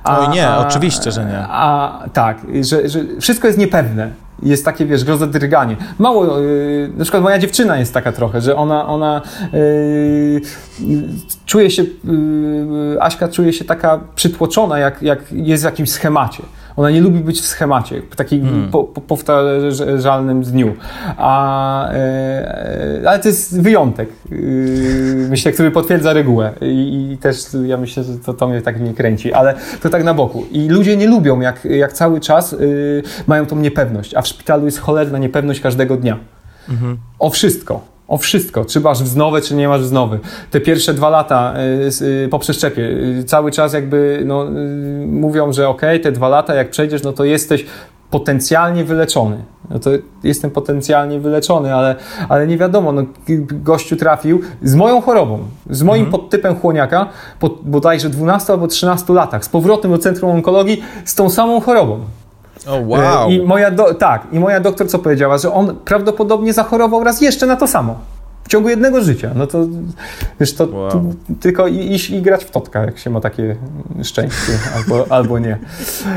[0.03, 1.39] A, Oj nie, oczywiście, że nie.
[1.49, 4.11] A, tak, że, że wszystko jest niepewne
[4.43, 5.75] jest takie, wiesz, grozodrganie.
[5.99, 9.21] Mało, yy, na przykład moja dziewczyna jest taka trochę, że ona, ona
[9.53, 10.41] yy,
[11.45, 16.43] czuje się, yy, Aśka czuje się taka przytłoczona, jak, jak jest w jakimś schemacie.
[16.77, 18.71] Ona nie lubi być w schemacie, w takim hmm.
[18.71, 20.75] po, po, powtarzalnym dniu.
[21.17, 26.51] A, e, ale to jest wyjątek, yy, myślę, który potwierdza regułę.
[26.61, 30.03] I, I, też ja myślę, że to, to mnie tak nie kręci, ale to tak
[30.03, 30.45] na boku.
[30.51, 34.65] I ludzie nie lubią, jak, jak cały czas yy, mają tą niepewność, a w szpitalu
[34.65, 36.17] jest cholerna niepewność każdego dnia.
[36.69, 36.97] Mhm.
[37.19, 37.96] O wszystko.
[38.07, 40.19] O wszystko, czy masz wznowy, czy nie masz wznowy.
[40.51, 41.53] Te pierwsze dwa lata
[42.01, 44.45] y, y, po przeszczepie, y, cały czas jakby no,
[45.07, 47.65] mówią, że ok, te dwa lata jak przejdziesz, no to jesteś
[48.11, 49.37] potencjalnie wyleczony.
[49.69, 49.89] No to
[50.23, 51.95] jestem potencjalnie wyleczony, ale,
[52.29, 53.03] ale nie wiadomo, no,
[53.51, 55.39] gościu trafił z moją chorobą,
[55.69, 56.21] z moim mhm.
[56.21, 61.29] podtypem chłoniaka po bodajże 12 albo 13 latach, z powrotem do Centrum Onkologii z tą
[61.29, 61.99] samą chorobą.
[62.67, 63.29] Oh, wow.
[63.29, 67.45] I moja do, tak, i moja doktor co powiedziała, że on prawdopodobnie zachorował raz jeszcze
[67.45, 67.95] na to samo.
[68.43, 69.31] W ciągu jednego życia.
[69.35, 69.67] No to
[70.39, 70.91] wiesz, to, wow.
[70.91, 71.01] to
[71.39, 73.55] tylko iść i grać w totka, jak się ma takie
[74.03, 75.57] szczęście, albo, albo nie.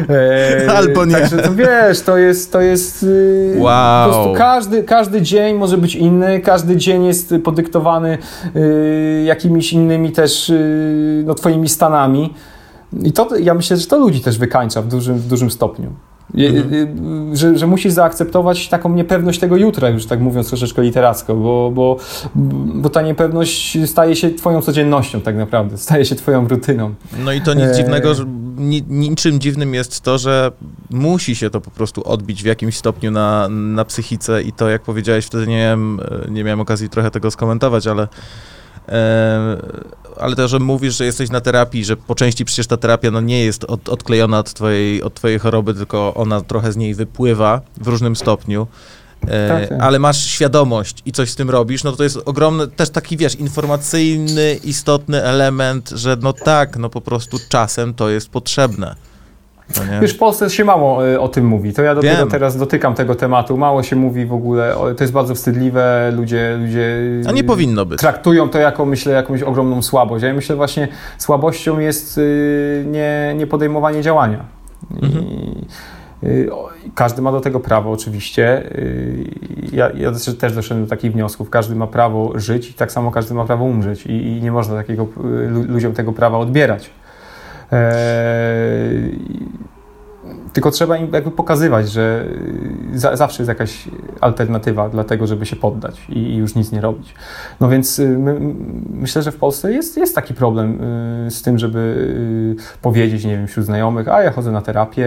[0.08, 1.14] E, albo nie.
[1.14, 3.06] Także to wiesz, to jest, to jest
[3.56, 4.08] wow.
[4.08, 8.18] po prostu każdy, każdy dzień może być inny, każdy dzień jest podyktowany
[8.56, 12.34] y, jakimiś innymi też y, no, twoimi stanami.
[13.02, 15.90] I to, ja myślę, że to ludzi też wykańcza w dużym, w dużym stopniu.
[16.34, 17.36] Mhm.
[17.36, 21.96] Że, że musisz zaakceptować taką niepewność tego jutra, już tak mówiąc troszeczkę literacko, bo, bo,
[22.74, 26.94] bo ta niepewność staje się twoją codziennością tak naprawdę, staje się twoją rutyną.
[27.24, 27.74] No i to nic e...
[27.74, 28.24] dziwnego, że
[28.88, 30.52] niczym dziwnym jest to, że
[30.90, 34.82] musi się to po prostu odbić w jakimś stopniu na, na psychice i to, jak
[34.82, 36.00] powiedziałeś, wtedy nie miałem,
[36.30, 38.08] nie miałem okazji trochę tego skomentować, ale
[40.20, 43.20] ale to, że mówisz, że jesteś na terapii, że po części przecież ta terapia no,
[43.20, 47.60] nie jest od, odklejona od twojej, od twojej choroby, tylko ona trochę z niej wypływa
[47.76, 48.66] w różnym stopniu.
[49.26, 49.80] e, tak, tak.
[49.80, 53.16] ale masz świadomość i coś z tym robisz, no to, to jest ogromny, też taki,
[53.16, 59.09] wiesz, informacyjny, istotny element, że no tak, no po prostu czasem to jest potrzebne.
[59.76, 61.72] No Wiesz, w Polsce się mało y, o tym mówi.
[61.72, 62.28] To ja dopiero Wiem.
[62.28, 63.56] teraz dotykam tego tematu.
[63.56, 64.74] Mało się mówi w ogóle.
[64.96, 66.12] To jest bardzo wstydliwe.
[66.16, 66.98] Ludzie, ludzie
[67.28, 68.00] A nie powinno być.
[68.00, 70.24] Traktują to jako, myślę, jakąś ogromną słabość.
[70.24, 74.44] Ja myślę właśnie słabością jest y, nie, nie podejmowanie działania.
[75.02, 75.24] Mhm.
[75.24, 75.66] I,
[76.24, 76.50] y,
[76.94, 78.70] każdy ma do tego prawo, oczywiście.
[79.72, 81.50] Ja, ja też doszedłem do takich wniosków.
[81.50, 84.06] Każdy ma prawo żyć i tak samo każdy ma prawo umrzeć.
[84.06, 85.06] I, i nie można takiego,
[85.68, 86.90] ludziom tego prawa odbierać.
[87.72, 89.50] Eee,
[90.52, 92.24] tylko trzeba im jakby pokazywać, że
[92.94, 93.88] za, zawsze jest jakaś
[94.20, 97.14] alternatywa dla tego, żeby się poddać i, i już nic nie robić.
[97.60, 98.40] No więc y, my,
[98.90, 100.80] myślę, że w Polsce jest, jest taki problem
[101.26, 101.78] y, z tym, żeby
[102.58, 105.06] y, powiedzieć, nie wiem, wśród znajomych, a ja chodzę na terapię,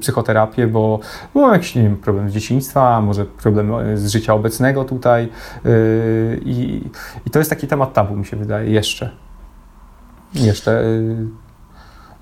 [0.00, 1.00] psychoterapię, bo
[1.34, 5.28] mam jakiś, nie wiem, problem z dzieciństwa, może problem z życia obecnego tutaj
[6.44, 6.82] i,
[7.26, 9.10] i to jest taki temat tabu, mi się wydaje, jeszcze.
[10.34, 10.84] Jeszcze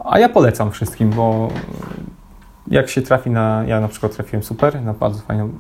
[0.05, 1.49] a ja polecam wszystkim, bo
[2.67, 5.51] jak się trafi na, ja na przykład trafiłem super, na bardzo fajną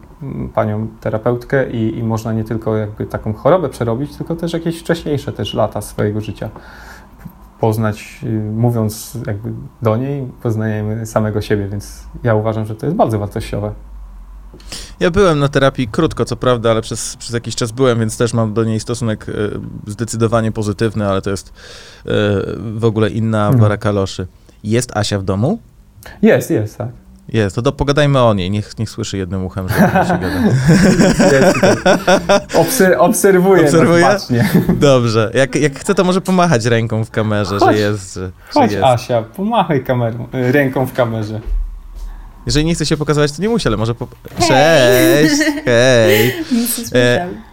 [0.55, 5.32] panią terapeutkę i, i można nie tylko jakby taką chorobę przerobić, tylko też jakieś wcześniejsze
[5.32, 6.51] też lata swojego życia
[7.61, 12.97] poznać, y, mówiąc jakby do niej, poznajemy samego siebie, więc ja uważam, że to jest
[12.97, 13.72] bardzo wartościowe.
[15.01, 18.33] Ja byłem na terapii krótko, co prawda, ale przez, przez jakiś czas byłem, więc też
[18.33, 19.33] mam do niej stosunek e,
[19.87, 21.53] zdecydowanie pozytywny, ale to jest e,
[22.79, 23.61] w ogóle inna mhm.
[23.61, 24.27] para kaloszy.
[24.65, 25.59] Jest Asia w domu?
[26.23, 26.89] Jest, jest, tak.
[27.33, 28.51] Jest, to, to pogadajmy o niej.
[28.51, 30.43] Niech, niech słyszy jednym uchem, że się gada.
[32.61, 34.19] Obser obserwuję Obserwuję?
[34.69, 35.31] Dobrze.
[35.35, 38.15] Jak, jak chce, to może pomachać ręką w kamerze, chodź, że jest.
[38.15, 38.85] Że, chodź, jest.
[38.85, 41.41] Asia, pomachaj kamerą, ręką w kamerze.
[42.47, 43.95] Jeżeli nie chce się pokazywać, to nie musi, ale może...
[43.95, 44.09] Po...
[44.49, 45.34] Cześć!
[45.64, 46.34] Hej!
[46.53, 47.50] Nic nie słyszałam.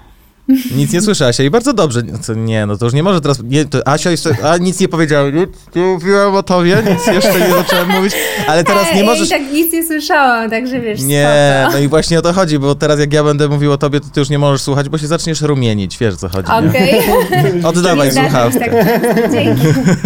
[0.76, 2.02] Nic nie słyszę, Asia, i bardzo dobrze.
[2.28, 3.44] No nie, no to już nie może teraz.
[3.44, 4.36] Nie, to Asia jeszcze.
[4.44, 5.36] A nic nie powiedziałem.
[5.36, 8.14] Nic nie mówiłam o tobie, nic jeszcze nie zacząłem mówić,
[8.48, 9.30] ale teraz nie możesz.
[9.30, 11.02] Ja tak nic nie słyszałam, także wiesz.
[11.02, 11.78] Nie, spoko.
[11.78, 14.08] no i właśnie o to chodzi, bo teraz jak ja będę mówił o tobie, to
[14.14, 15.98] ty już nie możesz słuchać, bo się zaczniesz rumienić.
[15.98, 16.52] Wiesz co chodzi.
[16.52, 17.00] Okej.
[17.00, 17.62] Okay.
[17.70, 18.60] Oddawaj słuchawkę.
[18.60, 19.62] Tak, dzięki.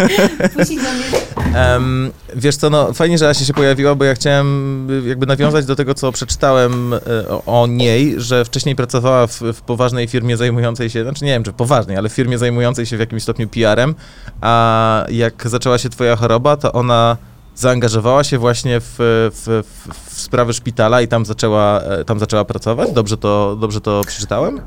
[0.58, 1.32] Puścić do mnie.
[1.56, 5.76] Um, wiesz co, no fajnie, że Asia się pojawiła, bo ja chciałem jakby nawiązać do
[5.76, 10.38] tego, co przeczytałem e, o, o niej, że wcześniej pracowała w, w poważnej firmie firmie
[10.38, 13.48] zajmującej się, znaczy nie wiem, czy poważnej, ale w firmie zajmującej się w jakimś stopniu
[13.48, 13.96] PR-em,
[14.42, 17.18] a jak zaczęła się twoja choroba, to ona
[17.56, 22.46] zaangażowała się właśnie w, w, w, w sprawy szpitala i tam zaczęła, e, tam zaczęła
[22.46, 22.92] pracować?
[22.92, 24.62] Dobrze to, dobrze to przeczytałem?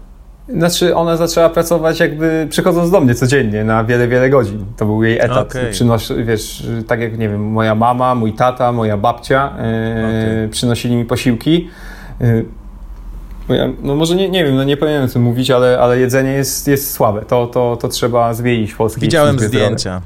[0.48, 4.64] Znaczy, ona zaczęła pracować jakby przychodząc do mnie codziennie na wiele, wiele godzin.
[4.76, 5.50] To był jej etat.
[5.50, 5.70] Okay.
[5.70, 9.62] Przynos, wiesz, tak jak, nie wiem, moja mama, mój tata, moja babcia yy,
[10.04, 10.48] okay.
[10.50, 11.68] przynosili mi posiłki.
[12.20, 12.44] Yy,
[13.48, 16.32] ja, no może nie, nie wiem, no nie powinienem o tym mówić, ale, ale jedzenie
[16.32, 17.22] jest, jest słabe.
[17.22, 20.00] To, to, to trzeba zmienić w polskiej Widziałem zdjęcia.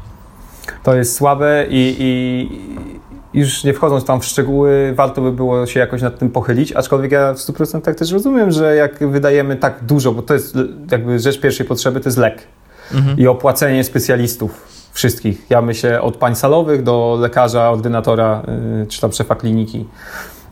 [0.82, 2.48] To jest słabe i, i
[3.34, 7.12] już nie wchodząc tam w szczegóły, warto by było się jakoś nad tym pochylić, aczkolwiek
[7.12, 10.56] ja w 100% też rozumiem, że jak wydajemy tak dużo, bo to jest
[10.90, 12.42] jakby rzecz pierwszej potrzeby, to jest lek
[12.94, 13.18] mhm.
[13.18, 15.46] i opłacenie specjalistów wszystkich.
[15.50, 18.42] Ja myślę od pań salowych do lekarza, ordynatora
[18.78, 19.86] yy, czy tam szefa kliniki.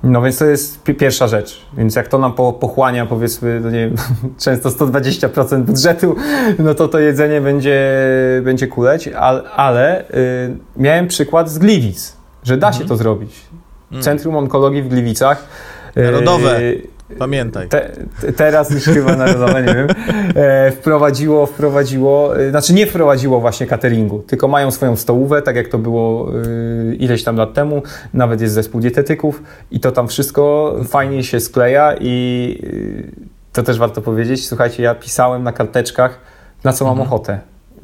[0.02, 1.66] No więc to jest pierwsza rzecz.
[1.76, 3.96] Więc jak to nam pochłania powiedzmy, no nie wiem,
[4.44, 6.16] często 120% budżetu,
[6.58, 8.00] no to to jedzenie będzie,
[8.42, 12.82] będzie kuleć, ale, ale y, miałem przykład z Gliwic, że da mhm.
[12.82, 13.34] się to zrobić.
[13.92, 14.02] Mm.
[14.02, 15.46] Centrum Onkologii w Gliwicach.
[15.96, 16.60] Narodowe.
[16.60, 17.68] Y, Pamiętaj.
[17.68, 17.90] Te,
[18.36, 19.88] teraz już chyba narodowe, nie wiem,
[20.34, 25.68] e, wprowadziło, wprowadziło, e, znaczy nie wprowadziło właśnie cateringu, tylko mają swoją stołówę, tak jak
[25.68, 27.82] to było e, ileś tam lat temu,
[28.14, 32.58] nawet jest zespół dietetyków i to tam wszystko fajnie się skleja i
[33.12, 36.20] e, to też warto powiedzieć, słuchajcie, ja pisałem na karteczkach,
[36.64, 37.08] na co mam mhm.
[37.08, 37.40] ochotę.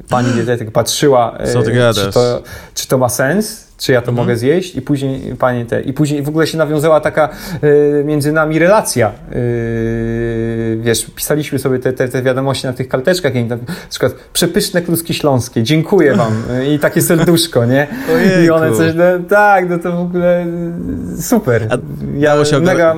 [0.09, 4.17] Pani dietetyk patrzyła, e, czy, to, czy to ma sens, czy ja to mhm.
[4.27, 7.29] mogę zjeść i później panie te, i później w ogóle się nawiązała taka
[7.63, 9.11] y, między nami relacja.
[9.35, 13.57] Y, wiesz, pisaliśmy sobie te, te, te wiadomości na tych karteczkach, na
[13.89, 17.87] przykład przepyszne kluski śląskie, dziękuję wam i takie serduszko, nie?
[18.15, 18.41] Ojejku.
[18.43, 20.45] I one coś, no, tak, no to w ogóle
[21.21, 21.67] super.
[21.69, 21.77] A
[22.17, 22.95] ja mega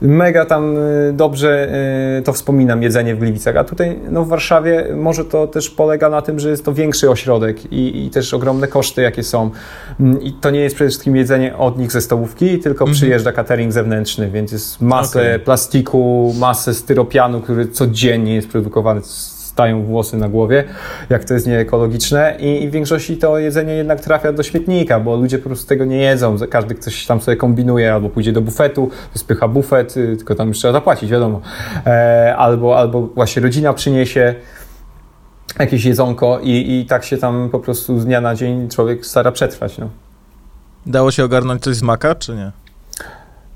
[0.00, 1.68] mega tam y, dobrze
[2.18, 3.56] y, to wspominam, jedzenie w Gliwicach.
[3.56, 7.10] A tutaj no, w Warszawie może to też polega na tym, że jest to większy
[7.10, 9.50] ośrodek i, i też ogromne koszty, jakie są.
[10.00, 12.94] Mm, I to nie jest przede wszystkim jedzenie od nich ze stołówki, tylko mhm.
[12.94, 15.38] przyjeżdża catering zewnętrzny, więc jest masę okay.
[15.38, 19.00] plastiku, masę styropianu, który codziennie jest produkowany
[19.50, 20.64] stają włosy na głowie,
[21.08, 25.38] jak to jest nieekologiczne i, w większości to jedzenie jednak trafia do śmietnika, bo ludzie
[25.38, 29.48] po prostu tego nie jedzą, każdy ktoś tam sobie kombinuje, albo pójdzie do bufetu, spycha
[29.48, 31.40] bufet, y, tylko tam już trzeba zapłacić, wiadomo,
[31.86, 34.34] e, albo, albo właśnie rodzina przyniesie
[35.58, 39.32] jakieś jedzonko i, i tak się tam po prostu z dnia na dzień człowiek stara
[39.32, 39.88] przetrwać, no.
[40.86, 42.52] Dało się ogarnąć coś z maka, czy nie?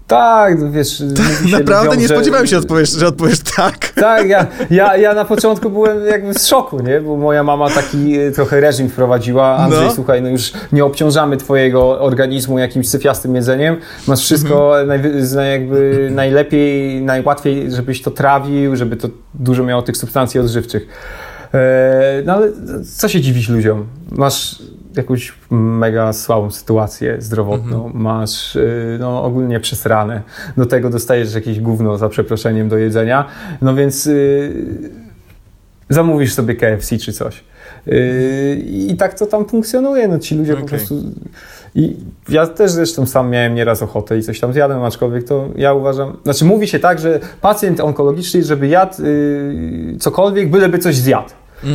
[0.06, 1.02] Tak, no wiesz...
[1.52, 3.92] Naprawdę ludziom, nie że- spodziewałem się, odpowiesz, że odpowiesz tak.
[3.94, 7.00] Tak, ja, ja, ja na początku byłem jakby w szoku, nie?
[7.00, 9.56] Bo moja mama taki e, trochę reżim wprowadziła.
[9.56, 9.94] Andrzej, No.
[9.94, 13.76] słuchaj, no już nie obciążamy twojego organizmu jakimś syfiastym jedzeniem.
[14.08, 14.88] Masz wszystko Mhm.
[15.02, 20.86] najwy- zna- jakby najlepiej, najłatwiej, żebyś to trawił, żeby to dużo miało tych substancji odżywczych.
[21.54, 22.48] E, No ale
[22.96, 23.86] co się dziwić ludziom?
[24.10, 24.62] Masz
[24.96, 30.22] jakąś mega słabą sytuację zdrowotną, masz y, no, ogólnie przesrane,
[30.56, 33.24] do tego dostajesz jakieś gówno za przeproszeniem do jedzenia,
[33.62, 34.52] no więc y,
[35.88, 37.44] zamówisz sobie KFC czy coś.
[37.88, 40.68] Y, I tak to tam funkcjonuje, no ci ludzie po Okej.
[40.68, 40.94] prostu...
[41.74, 41.96] I
[42.28, 46.16] ja też zresztą sam miałem nieraz ochotę i coś tam zjadłem, aczkolwiek to ja uważam...
[46.24, 51.30] Znaczy mówi się tak, że pacjent onkologiczny, żeby jadł y, cokolwiek, byleby coś zjadł.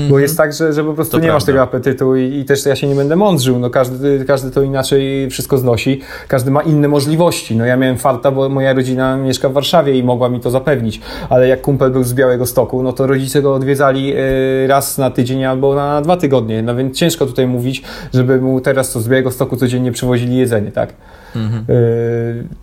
[0.10, 1.22] Bo jest tak, że, że po prostu Mhm.
[1.22, 1.66] To nie masz prawda.
[1.66, 3.60] tego apetytu i, i też ja się nie będę mądrzył.
[3.60, 6.02] No każdy, każdy to inaczej wszystko znosi.
[6.28, 7.56] Każdy ma inne możliwości.
[7.56, 11.02] No ja miałem farta, bo moja rodzina mieszka w Warszawie i mogła mi to zapewnić.
[11.30, 15.12] Ale jak kumpel był z Białego Stoku, no to rodzice go odwiedzali y, raz na
[15.12, 16.62] tydzień albo na dwa tygodnie.
[16.64, 17.84] No więc ciężko tutaj mówić,
[18.14, 20.94] żeby mu teraz to z Białego Stoku codziennie przywozili jedzenie, tak?
[21.36, 21.66] Mhm.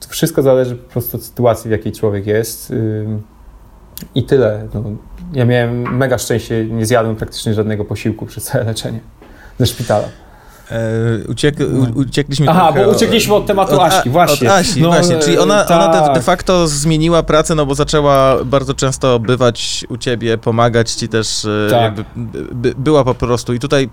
[0.01, 2.71] To wszystko zależy po prostu od sytuacji, w jakiej człowiek jest.
[2.71, 3.07] Y,
[4.15, 4.67] I tyle.
[4.75, 4.83] No,
[5.33, 9.01] ja miałem mega szczęście, nie zjadłem praktycznie żadnego posiłku przez całe leczenie
[9.59, 10.09] ze szpitala.
[10.71, 14.49] E, uciek, u, uciekliśmy Aha, bo uciekliśmy od tematu od, właśnie.
[14.49, 15.19] Od Asi, No, właśnie.
[15.19, 16.23] Czyli ona, e, ona de, de tak.
[16.23, 21.71] facto zmieniła pracę, no bo zaczęła bardzo często bywać u ciebie, pomagać ci też, e,
[21.71, 21.83] Tak.
[21.83, 22.05] jakby
[22.53, 23.55] by, była po prostu.
[23.55, 23.89] I tutaj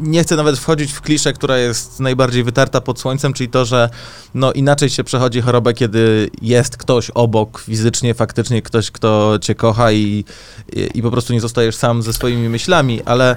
[0.00, 3.88] nie chcę nawet wchodzić w kliszę, która jest najbardziej wytarta pod słońcem, czyli to, że
[4.34, 9.92] no inaczej się przechodzi chorobę, kiedy jest ktoś obok fizycznie, faktycznie ktoś, kto cię kocha
[9.92, 10.24] i,
[10.72, 13.36] i, i po prostu nie zostajesz sam ze swoimi myślami, ale...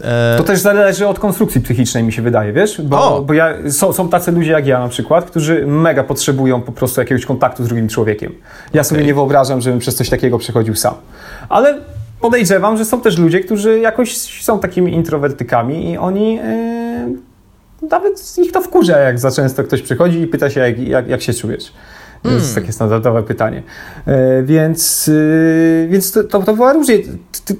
[0.00, 2.80] E, To też zależy od konstrukcji psychicznej, mi się wydaje, wiesz?
[2.82, 6.72] Bo, bo ja, są, są tacy ludzie jak ja na przykład, którzy mega potrzebują po
[6.72, 8.32] prostu jakiegoś kontaktu z drugim człowiekiem.
[8.74, 9.06] Ja sobie Okej.
[9.06, 10.94] nie wyobrażam, żebym przez coś takiego przechodził sam.
[11.48, 11.78] Ale
[12.20, 16.34] podejrzewam, że są też ludzie, którzy jakoś są takimi introwertykami i oni...
[16.34, 17.30] Yy,
[17.90, 21.22] nawet ich to wkurza, jak za często ktoś przychodzi i pyta się, jak, jak, jak
[21.22, 21.72] się czujesz.
[22.22, 22.42] To Hmm.
[22.42, 23.62] jest takie standardowe pytanie.
[24.06, 25.10] E, więc
[25.84, 26.98] e, więc to, to, to była różnie.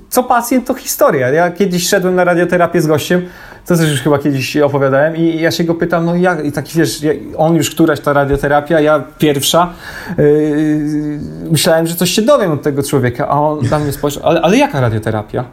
[0.08, 1.28] Co pacjent, to historia.
[1.28, 3.26] Ja kiedyś szedłem na radioterapię z gościem,
[3.66, 6.78] to też już chyba kiedyś opowiadałem i ja się go pytam, no jak, i taki
[6.78, 7.06] wiesz,
[7.36, 9.72] on już któraś ta radioterapia, ja pierwsza.
[10.10, 10.14] E,
[11.50, 14.56] myślałem, że coś się dowiem od tego człowieka, a on na mnie spojrzał, ale, ale
[14.56, 15.44] jaka radioterapia?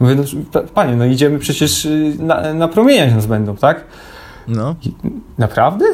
[0.00, 0.22] Mówię, no,
[0.52, 3.84] pa- panie, no idziemy przecież y, na, na promieniać nas będą, tak?
[4.48, 4.74] no.
[5.38, 5.84] Naprawdę?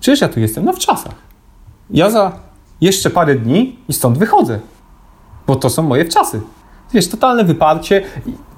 [0.00, 1.14] Przecież ja tu jestem na wczasach.
[1.90, 2.32] Ja za
[2.80, 4.58] jeszcze parę dni i stąd wychodzę.
[5.46, 6.40] Bo to są moje wczasy.
[6.94, 8.02] Wiesz, totalne wyparcie.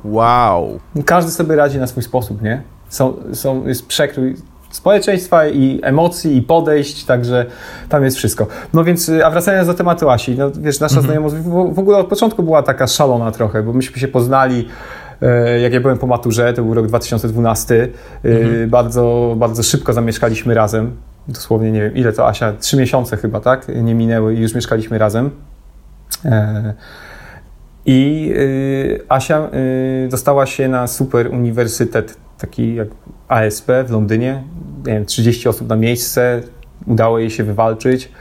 [0.05, 0.81] Wow.
[1.05, 2.63] Każdy sobie radzi na swój sposób, nie?
[2.89, 4.37] Są, są, jest przekrój
[4.71, 7.47] społeczeństwa i emocji i podejść, także
[7.89, 8.47] tam jest wszystko.
[8.73, 11.99] No więc, y, a wracając do tematu Asi, no wiesz, nasza znajomość w, w ogóle
[11.99, 14.69] od początku była taka szalona trochę, bo myśmy się poznali
[15.23, 17.89] e, jak ja byłem po maturze, to był rok 2012,
[18.25, 20.97] y, bardzo, bardzo szybko zamieszkaliśmy razem.
[21.29, 23.69] Dosłownie nie wiem, ile to Asia, trzy miesiące chyba, tak?
[23.69, 25.31] Nie minęły i już mieszkaliśmy razem.
[27.87, 29.49] I y, Asia
[30.05, 32.89] y, dostała się na super uniwersytet, taki jak
[33.29, 34.43] ASP w Londynie.
[34.87, 36.41] Nie wiem, 30 osób na miejsce,
[36.87, 38.13] udało jej się wywalczyć.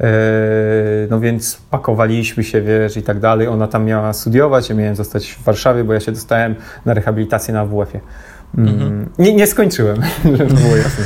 [0.00, 0.06] E,
[1.10, 3.48] No więc pakowaliśmy się, wiesz, i tak dalej.
[3.48, 6.54] Ona tam miała studiować, ja miałem zostać w Warszawie, bo ja się dostałem
[6.84, 8.00] na rehabilitację na WF-ie.
[8.58, 9.96] Mm, Nie, nie skończyłem,
[10.38, 11.04] żeby było jasne.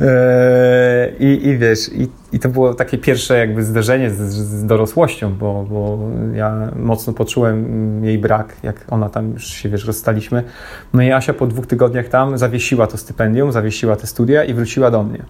[1.20, 5.66] I, I wiesz, i, i to było takie pierwsze jakby zderzenie z, z dorosłością, bo,
[5.70, 5.98] bo
[6.34, 10.42] ja mocno poczułem jej brak, jak ona tam już się, wiesz, rozstaliśmy.
[10.92, 14.90] No i Asia po dwóch tygodniach tam zawiesiła to stypendium, zawiesiła te studia i wróciła
[14.90, 15.22] do mnie.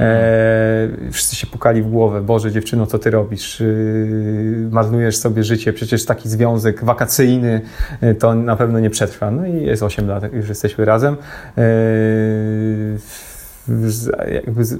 [0.00, 2.22] E, wszyscy się pukali w głowę.
[2.22, 3.60] Boże, dziewczyno, co ty robisz?
[3.60, 5.72] Yy, marnujesz sobie życie.
[5.72, 7.60] Przecież taki związek wakacyjny
[8.02, 9.30] yy, to na pewno nie przetrwa.
[9.30, 11.16] No i jest 8 lat, już jesteśmy razem.
[14.32, 14.78] Jakby z-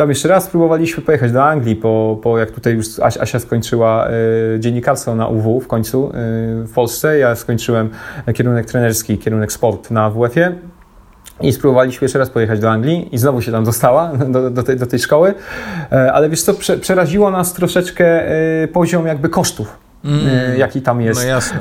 [0.00, 4.08] tam jeszcze raz próbowaliśmy pojechać do Anglii, po, po jak tutaj już As- Asia skończyła
[4.56, 6.12] y, dziennikarstwo na UW w końcu y,
[6.66, 7.18] w Polsce.
[7.18, 7.90] Ja skończyłem
[8.34, 10.52] kierunek trenerski, kierunek sport na WF-ie.
[11.40, 14.76] I spróbowaliśmy jeszcze raz pojechać do Anglii i znowu się tam dostała do, do, tej,
[14.76, 15.34] do tej szkoły.
[15.92, 18.30] E, Ale wiesz co, prze, przeraziło nas troszeczkę
[18.62, 19.89] e, poziom jakby kosztów.
[20.04, 20.58] Mm.
[20.58, 21.20] jaki tam jest.
[21.20, 21.60] No jasne.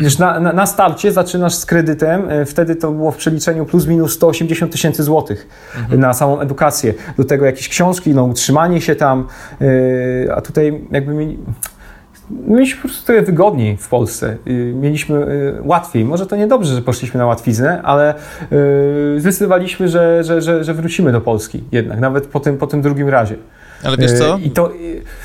[0.00, 4.12] Wiesz, na, na, na starcie zaczynasz z kredytem, wtedy to było w przeliczeniu plus minus
[4.12, 6.00] 180 tysięcy złotych mhm.
[6.00, 6.94] na samą edukację.
[7.16, 9.26] Do tego jakieś książki, no utrzymanie się tam,
[10.34, 11.38] a tutaj jakby mi
[12.30, 14.36] mieliśmy po prostu trochę wygodniej w Polsce.
[14.46, 16.04] Y, mieliśmy y, łatwiej.
[16.04, 18.14] Może to niedobrze, że poszliśmy na łatwiznę, ale
[19.16, 22.82] y, zdecydowaliśmy, że, że, że, że wrócimy do Polski jednak, nawet po tym, po tym
[22.82, 23.36] drugim razie.
[23.84, 24.38] Ale wiesz co?
[24.38, 24.72] I to,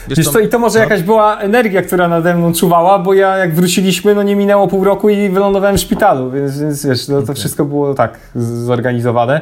[0.07, 0.83] wiesz, wiesz co, i to może no.
[0.83, 4.83] jakaś była energia, która nade mną czuwała, bo ja jak wróciliśmy, no nie minęło pół
[4.83, 7.35] roku i wylądowałem w szpitalu, więc, więc wiesz, no, to okay.
[7.35, 9.41] wszystko było tak zorganizowane.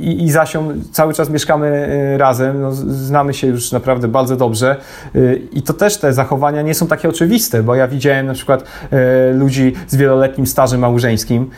[0.00, 1.88] I, i Zasią cały czas mieszkamy
[2.18, 4.76] razem, no, znamy się już naprawdę bardzo dobrze
[5.52, 8.64] i to też te zachowania nie są takie oczywiste, bo ja widziałem na przykład
[9.34, 11.50] ludzi z wieloletnim stażem małżeńskim,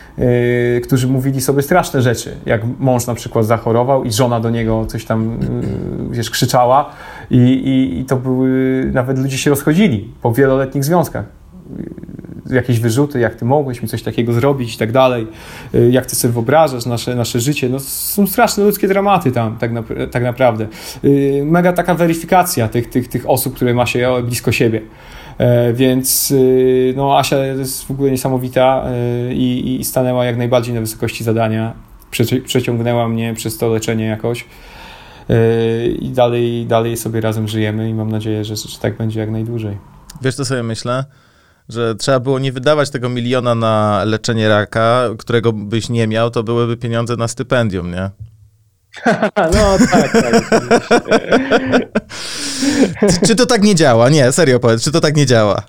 [0.83, 5.05] którzy mówili sobie straszne rzeczy, jak mąż na przykład zachorował i żona do niego coś
[5.05, 5.38] tam
[6.11, 6.91] wiesz, krzyczała
[7.31, 11.25] i, i, i to były, nawet ludzie się rozchodzili po wieloletnich związkach
[12.51, 15.27] y, jakieś wyrzuty, jak ty mogłeś mi coś takiego zrobić i tak dalej,
[15.75, 17.69] y, jak ty sobie wyobrażasz nasze, nasze życie.
[17.69, 20.67] No, są straszne ludzkie dramaty tam tak, na, tak naprawdę.
[21.45, 24.81] Mega taka weryfikacja tych, tych, tych osób, które ma się blisko siebie.
[25.37, 26.33] E, więc
[26.95, 28.85] no, Asia jest w ogóle niesamowita
[29.31, 31.73] i, i stanęła jak najbardziej na wysokości zadania.
[32.45, 34.45] Przeciągnęła mnie przez to leczenie jakoś
[35.99, 39.77] i dalej, dalej sobie razem żyjemy i mam nadzieję, że, że tak będzie jak najdłużej.
[40.21, 41.05] Wiesz, co sobie myślę?
[41.69, 46.43] Że trzeba było nie wydawać tego miliona na leczenie raka, którego byś nie miał, to
[46.43, 48.09] byłyby pieniądze na stypendium, nie?
[49.53, 50.41] no tak, tak.
[53.27, 54.09] czy to tak nie działa?
[54.09, 55.61] Nie, serio powiedz, czy to tak nie działa?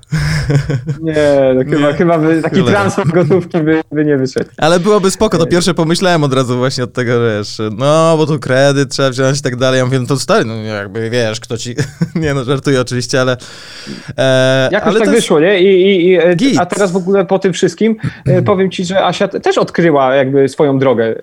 [1.00, 1.14] nie,
[1.54, 1.94] no chyba, nie?
[1.96, 2.70] chyba by taki Tyle.
[2.70, 4.50] transfer gotówki by, by, nie wyszedł.
[4.56, 8.38] Ale byłoby spoko, to pierwsze pomyślałem od razu właśnie od tego, wiesz, no bo tu
[8.38, 9.78] kredyt trzeba wziąć i tak dalej.
[9.78, 11.74] Ja mówię, no to stary, no jakby wiesz, kto ci...
[12.14, 13.36] nie no, żartuję oczywiście, ale...
[14.18, 15.20] E, Jakoś ale tak jest...
[15.20, 15.60] wyszło, nie?
[15.60, 17.96] I, i, i e, a teraz w ogóle po tym wszystkim
[18.26, 21.14] e, powiem ci, że Asia też odkryła jakby swoją drogę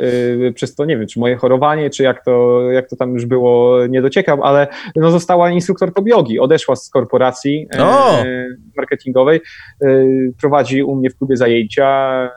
[0.47, 3.25] e, przez to, nie wiem, czy moje chorowanie, czy jak to, jak to tam już
[3.25, 8.45] było, nie dociekam, ale no została instruktorką biogi, odeszła z korporacji e,
[8.77, 9.41] marketingowej,
[9.81, 9.87] e,
[10.41, 12.29] prowadzi u mnie w klubie zajęcia, e,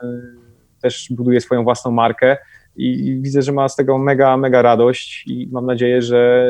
[0.81, 2.37] też buduje swoją własną markę
[2.75, 6.47] i widzę, że ma z tego mega, mega radość i mam nadzieję, że,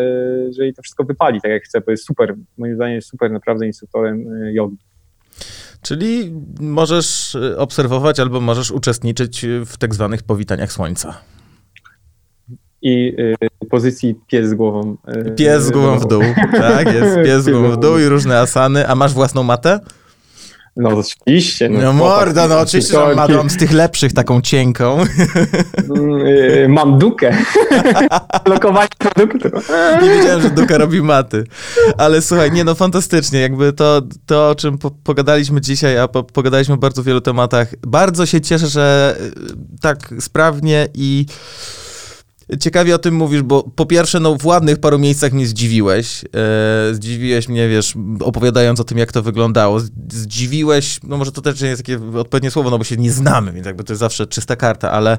[0.57, 3.31] że jej to wszystko wypali tak jak chce, bo jest super, moim zdaniem jest super
[3.31, 4.77] naprawdę instruktorem jogi.
[5.81, 11.30] Czyli możesz obserwować albo możesz uczestniczyć w tak zwanych powitaniach słońca
[12.81, 13.15] i
[13.63, 14.95] y, pozycji pies z głową.
[15.27, 18.39] Y, pies z głową w dół, tak, jest pies z głową w dół i różne
[18.39, 18.87] asany.
[18.87, 19.79] A masz własną matę?
[20.75, 21.69] No oczywiście.
[21.69, 24.97] No, no morda, no oczywiście, że mam, mam z tych lepszych taką cienką.
[26.23, 27.37] Yy, mam dukę.
[28.45, 29.49] Lokowanie produktu.
[30.01, 31.43] Nie wiedziałem, że duka robi maty.
[31.97, 36.23] Ale słuchaj, nie no fantastycznie, jakby to, to o czym po, pogadaliśmy dzisiaj, a po,
[36.23, 37.67] pogadaliśmy o bardzo wielu tematach.
[37.87, 41.25] Bardzo się cieszę, że y, tak sprawnie i
[42.59, 46.25] ciekawie o tym mówisz, bo po pierwsze, no w ładnych paru miejscach mnie zdziwiłeś.
[46.25, 49.79] E, zdziwiłeś mnie, wiesz, opowiadając o tym, jak to wyglądało.
[50.09, 53.51] Zdziwiłeś, no może to też nie jest takie odpowiednie słowo, no bo się nie znamy,
[53.51, 55.17] więc jakby to jest zawsze czysta karta, ale,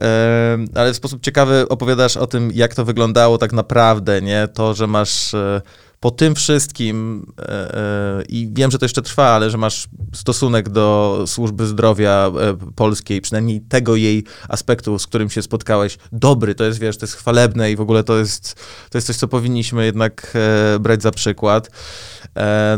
[0.00, 4.48] e, ale w sposób ciekawy opowiadasz o tym, jak to wyglądało tak naprawdę, nie?
[4.48, 5.34] To, że masz...
[5.34, 5.62] E,
[6.04, 10.68] po tym wszystkim e, e, i wiem, że to jeszcze trwa, ale że masz stosunek
[10.68, 16.64] do służby zdrowia e, polskiej, przynajmniej tego jej aspektu, z którym się spotkałeś, dobry, to
[16.64, 18.54] jest, wiesz, to jest chwalebne i w ogóle to jest,
[18.90, 20.36] to jest coś, co powinniśmy jednak
[20.80, 21.70] brać za przykład.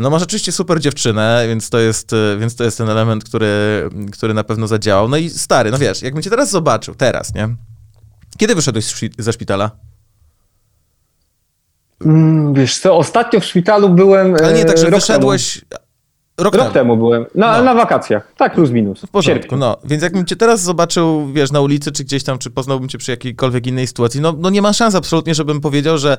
[0.00, 3.48] No masz rzeczywiście super dziewczynę, więc to jest, więc to jest ten element, który,
[4.12, 5.08] który na pewno zadziałał.
[5.08, 7.56] No i stary, no wiesz, jakbym cię teraz zobaczył, teraz, nie?
[8.38, 9.70] Kiedy wyszedłeś ze szpitala?
[12.04, 14.34] Mm, wiesz co, ostatnio w szpitalu byłem.
[14.34, 15.64] Ale nie, tak, że wyszedłeś.
[16.38, 16.74] Rok, rok temu.
[16.74, 16.96] temu.
[16.96, 17.64] byłem, na, no.
[17.64, 19.00] na wakacjach, tak plus minus.
[19.00, 19.76] W porządku, no.
[19.84, 23.10] Więc jakbym cię teraz zobaczył, wiesz, na ulicy, czy gdzieś tam, czy poznałbym cię przy
[23.10, 26.16] jakiejkolwiek innej sytuacji, no, no nie ma szans absolutnie, żebym powiedział, że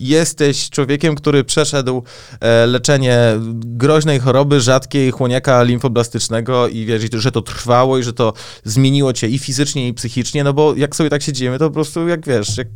[0.00, 2.02] jesteś człowiekiem, który przeszedł
[2.40, 3.18] e, leczenie
[3.54, 8.32] groźnej choroby, rzadkiej, chłoniaka limfoblastycznego i wiesz, że to trwało i że to
[8.64, 12.08] zmieniło cię i fizycznie, i psychicznie, no bo jak sobie tak siedzimy, to po prostu
[12.08, 12.68] jak, wiesz, jak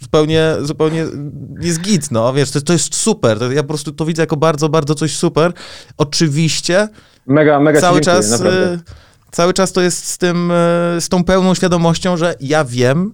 [0.00, 1.06] zupełnie, zupełnie
[1.60, 4.68] jest git, no, wiesz, to, to jest super, ja po prostu to widzę jako bardzo,
[4.68, 5.52] bardzo coś super.
[5.96, 6.88] Oczywiście
[7.26, 8.78] mega, mega cały czas, e,
[9.30, 10.54] cały czas to jest z tym, e,
[11.00, 13.12] z tą pełną świadomością, że ja wiem,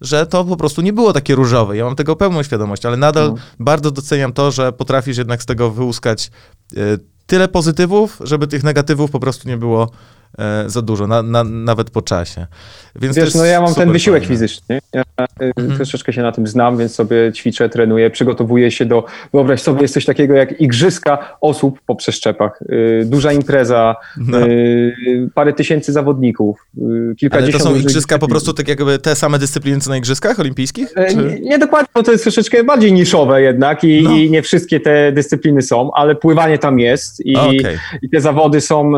[0.00, 1.76] że to po prostu nie było takie różowe.
[1.76, 3.34] Ja mam tego pełną świadomość, ale nadal no.
[3.58, 6.30] bardzo doceniam to, że potrafisz jednak z tego wyłuskać
[6.76, 6.80] e,
[7.26, 9.90] tyle pozytywów, żeby tych negatywów po prostu nie było
[10.66, 12.46] za dużo, na, na, nawet po czasie.
[13.00, 14.34] Więc Wiesz, no ja mam ten wysiłek fajne.
[14.34, 14.78] fizyczny.
[14.92, 15.76] Ja y, mhm.
[15.76, 19.04] troszeczkę się na tym znam, więc sobie ćwiczę, trenuję, przygotowuję się do.
[19.32, 22.62] Wyobraź sobie, jest coś takiego jak igrzyska osób po przeszczepach.
[22.62, 24.38] Y, duża impreza, no.
[25.34, 26.66] parę tysięcy zawodników,
[27.18, 27.64] kilkadziesiąt.
[27.64, 30.92] Ale to są igrzyska po prostu tak jakby te same dyscypliny co na igrzyskach olimpijskich?
[30.96, 34.10] E, nie, nie, dokładnie, bo to jest troszeczkę bardziej niszowe jednak i, no.
[34.10, 37.78] i, nie wszystkie te dyscypliny są, ale pływanie tam jest i, okay.
[38.02, 38.92] i te zawody są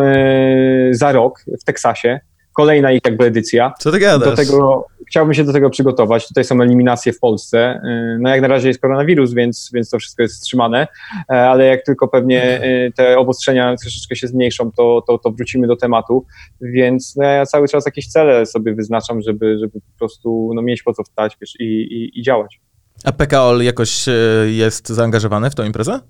[0.91, 2.21] za rok w Teksasie
[2.59, 3.73] kolejna ich jakby edycja.
[3.79, 4.29] Co ty gadasz?
[4.29, 6.29] Do tego, chciałbym się do tego przygotować.
[6.29, 7.81] Tutaj są eliminacje w Polsce.
[7.85, 10.87] Y, no jak na razie jest koronawirus, więc, więc to wszystko jest wstrzymane,
[11.31, 15.67] e, ale jak tylko pewnie y, te obostrzenia troszeczkę się zmniejszą, to, to, to wrócimy
[15.67, 16.27] do tematu.
[16.61, 20.83] Więc no, ja cały czas jakieś cele sobie wyznaczam, żeby, żeby po prostu no, mieć
[20.83, 22.61] po co wstać wiesz, i, i, i działać.
[23.05, 24.13] A PKOL jakoś e,
[24.47, 26.01] jest zaangażowany w tą imprezę?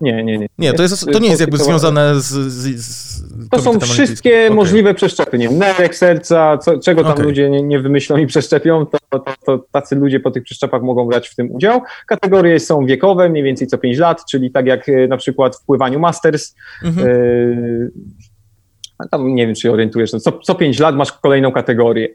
[0.00, 0.46] Nie, nie, nie.
[0.58, 2.24] Nie, to, jest, to nie jest jakby związane z.
[2.24, 4.56] z, z to są wszystkie okay.
[4.56, 5.38] możliwe przeszczepy.
[5.38, 7.24] Nie nerek, serca, co, czego tam okay.
[7.24, 11.06] ludzie nie, nie, wymyślą i przeszczepią, to, to, to, tacy ludzie po tych przeszczepach mogą
[11.06, 11.80] brać w tym udział.
[12.06, 15.64] Kategorie są wiekowe, mniej więcej co 5 lat, czyli tak jak e, na przykład w
[15.64, 16.54] pływaniu Masters.
[16.84, 17.08] Mhm.
[17.08, 17.90] Y,
[19.10, 22.08] tam nie wiem, czy orientujesz, no co, co 5 lat masz kolejną kategorię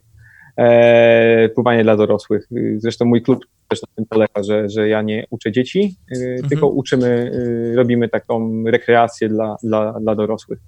[1.55, 2.47] pływanie dla dorosłych.
[2.77, 6.49] Zresztą mój klub też na tym polega, że, że ja nie uczę dzieci, e, mhm.
[6.49, 7.31] tylko uczymy,
[7.71, 10.59] e, robimy taką rekreację dla, dla, dla dorosłych.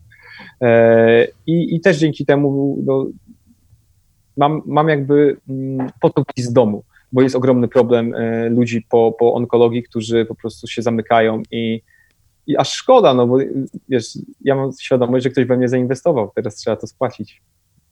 [0.62, 3.08] E, i, I też dzięki temu no,
[4.38, 9.34] mam, mam jakby mm, potok z domu, bo jest ogromny problem e, ludzi po, po
[9.34, 11.82] onkologii, którzy po prostu się zamykają i,
[12.48, 13.38] i aż szkoda, no bo
[13.90, 17.42] wiesz, ja mam świadomość, że ktoś we mnie zainwestował, teraz trzeba to spłacić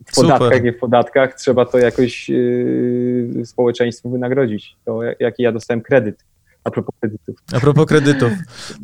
[0.06, 0.64] w podatkach, Super.
[0.64, 4.76] nie w podatkach, trzeba to jakoś yy, społeczeństwu wynagrodzić.
[4.86, 6.26] To jaki ja dostałem kredyt.
[6.64, 7.36] A propos kredytów.
[7.54, 8.32] A propos kredytów.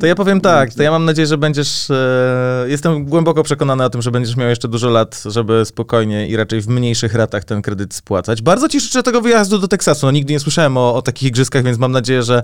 [0.00, 3.90] To ja powiem tak, to ja mam nadzieję, że będziesz, e, jestem głęboko przekonany o
[3.90, 7.62] tym, że będziesz miał jeszcze dużo lat, żeby spokojnie i raczej w mniejszych ratach ten
[7.62, 8.42] kredyt spłacać.
[8.42, 10.06] Bardzo ci życzę tego wyjazdu do Teksasu.
[10.06, 12.42] No, nigdy nie słyszałem o, o takich igrzyskach, więc mam nadzieję, że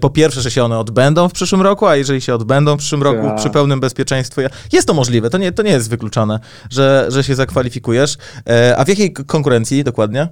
[0.00, 3.02] po pierwsze, że się one odbędą w przyszłym roku, a jeżeli się odbędą w przyszłym
[3.02, 3.34] roku ja.
[3.34, 6.40] przy pełnym bezpieczeństwie, jest to możliwe, to nie, to nie jest wykluczone,
[6.70, 8.18] że, że się zakwalifikujesz.
[8.48, 10.28] E, a w jakiej konkurencji dokładnie?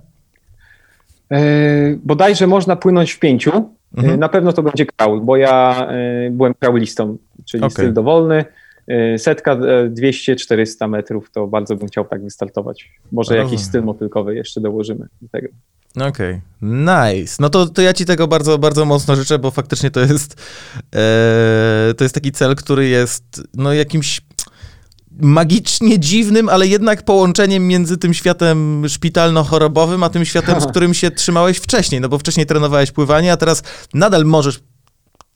[1.33, 1.41] E,
[2.05, 3.78] bodajże można płynąć w pięciu.
[3.97, 4.21] Mhm.
[4.21, 7.71] Na pewno to będzie kraul, bo ja e, byłem kraulistą, czyli okay.
[7.71, 8.45] styl dowolny.
[8.89, 12.91] E, setka, 200-400 e, metrów, to bardzo bym chciał tak wystartować.
[13.13, 15.49] Może jakiś styl motylkowy jeszcze dołożymy do tego.
[15.97, 16.41] Okej, okay.
[16.63, 17.37] nice.
[17.41, 20.43] No to, to ja ci tego bardzo, bardzo mocno życzę, bo faktycznie to jest,
[20.95, 24.21] e, to jest taki cel, który jest no jakimś
[25.19, 31.11] magicznie dziwnym, ale jednak połączeniem między tym światem szpitalno-chorobowym, a tym światem, z którym się
[31.11, 33.63] trzymałeś wcześniej, no bo wcześniej trenowałeś pływanie, a teraz
[33.95, 34.61] nadal możesz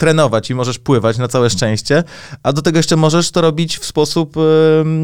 [0.03, 2.05] trenować i możesz pływać na całe szczęście,
[2.43, 4.37] a do tego jeszcze możesz to robić w sposób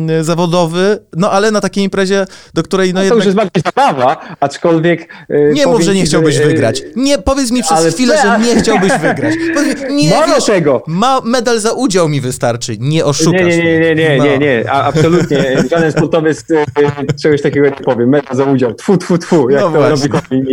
[0.09, 3.17] yy, zawodowy, no ale na takiej imprezie, do której no, no to jednak...
[3.17, 5.09] już jest bardziej zabawa, aczkolwiek...
[5.29, 6.83] Yy, nie mów, że nie chciałbyś yy, wygrać.
[6.97, 8.23] Nie, powiedz mi przez chwilę, te...
[8.23, 9.35] że nie chciałbyś wygrać.
[9.55, 10.83] Powiedz, nie, Mało wiesz, tego.
[10.87, 14.25] Ma, medal za udział mi wystarczy, nie oszukasz Nie, nie, nie, nie, no.
[14.25, 15.45] nie, nie, a, absolutnie.
[15.71, 16.45] Żaden sportowiec
[17.23, 18.07] czegoś takiego nie powie.
[18.07, 19.91] Medal za udział, tfu, tfu, tfu, jak no to właśnie.
[19.91, 20.47] robi Korwin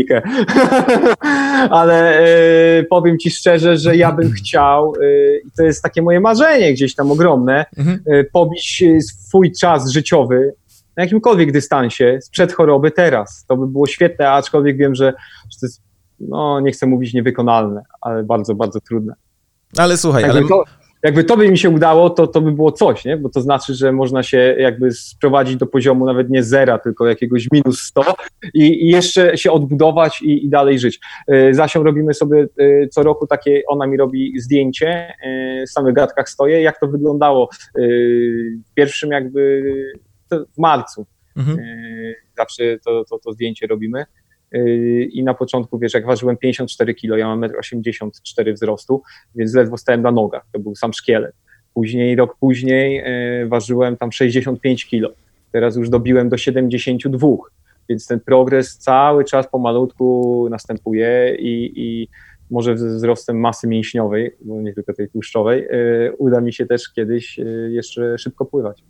[1.79, 2.23] Ale
[2.89, 6.95] powiem ci szczerze, że ja bym chciał, y, i to jest takie moje marzenie gdzieś
[6.95, 7.99] tam ogromne, mhm.
[8.13, 10.53] Y, pobić y, swój czas życiowy
[10.97, 13.45] na jakimkolwiek dystansie sprzed choroby teraz.
[13.47, 15.13] To by było świetne, aczkolwiek wiem, że,
[15.51, 15.81] że to jest,
[16.19, 19.13] no nie chcę mówić niewykonalne, ale bardzo, bardzo trudne.
[19.77, 20.41] Ale słuchaj, ale...
[20.47, 20.63] To,
[21.05, 23.17] jakby to by mi się udało, to, to by było coś, nie?
[23.17, 27.47] Bo to znaczy, że można się jakby sprowadzić do poziomu nawet nie zera, tylko jakiegoś
[27.51, 28.15] minus 100
[28.53, 30.99] i, i jeszcze się odbudować i, i dalej żyć.
[31.33, 35.13] Y, Zasią robimy sobie y, co roku takie, ona mi robi zdjęcie,
[35.61, 37.49] y, w samych gadkach stoję, jak to wyglądało
[38.69, 39.63] w pierwszym jakby
[40.31, 41.05] w marcu.
[41.37, 41.57] Mhm.
[42.37, 44.05] Zawsze to, to, to zdjęcie robimy
[45.11, 49.01] i na początku, wiesz, jak ważyłem 54 kg, ja mam 1,84 m wzrostu,
[49.35, 51.35] więc ledwo stałem na nogach, to był sam szkielet.
[51.73, 55.15] Później, rok później e, ważyłem tam 65 kg,
[55.51, 57.27] teraz już dobiłem do 72,
[57.89, 62.07] więc ten progres cały czas pomalutku następuje i, i
[62.51, 66.93] może ze wzrostem masy mięśniowej, bo nie tylko tej tłuszczowej, e, uda mi się też
[66.93, 67.39] kiedyś
[67.69, 68.83] jeszcze szybko pływać.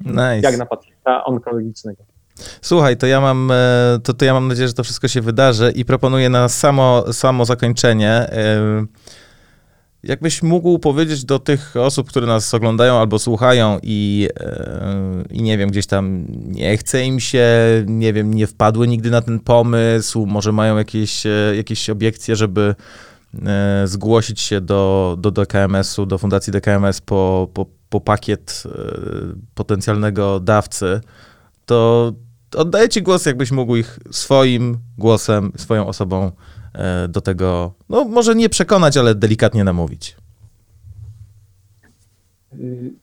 [0.00, 0.40] Nice.
[0.42, 2.02] Jak na pacjenta onkologicznego.
[2.62, 5.72] Słuchaj, to ja mam, e, to, to ja mam nadzieję, że to wszystko się wydarzy
[5.76, 8.10] i proponuję na samo, samo zakończenie.
[8.10, 8.86] E,
[10.02, 15.58] jakbyś mógł powiedzieć do tych osób, które nas oglądają albo słuchają i, e, i nie
[15.58, 17.48] wiem, gdzieś tam nie chce im się,
[17.86, 21.22] nie wiem, nie wpadły nigdy na ten pomysł, może mają jakieś,
[21.56, 22.74] jakieś obiekcje, żeby
[23.84, 28.62] zgłosić się do, do DKMS-u, do Fundacji DKMS po, po po pakiet
[29.54, 31.00] potencjalnego dawcy,
[31.66, 32.12] to
[32.56, 36.32] oddaję ci głos, jakbyś mógł ich swoim głosem, swoją osobą
[36.72, 40.16] e, do tego, no może nie przekonać, ale delikatnie namówić.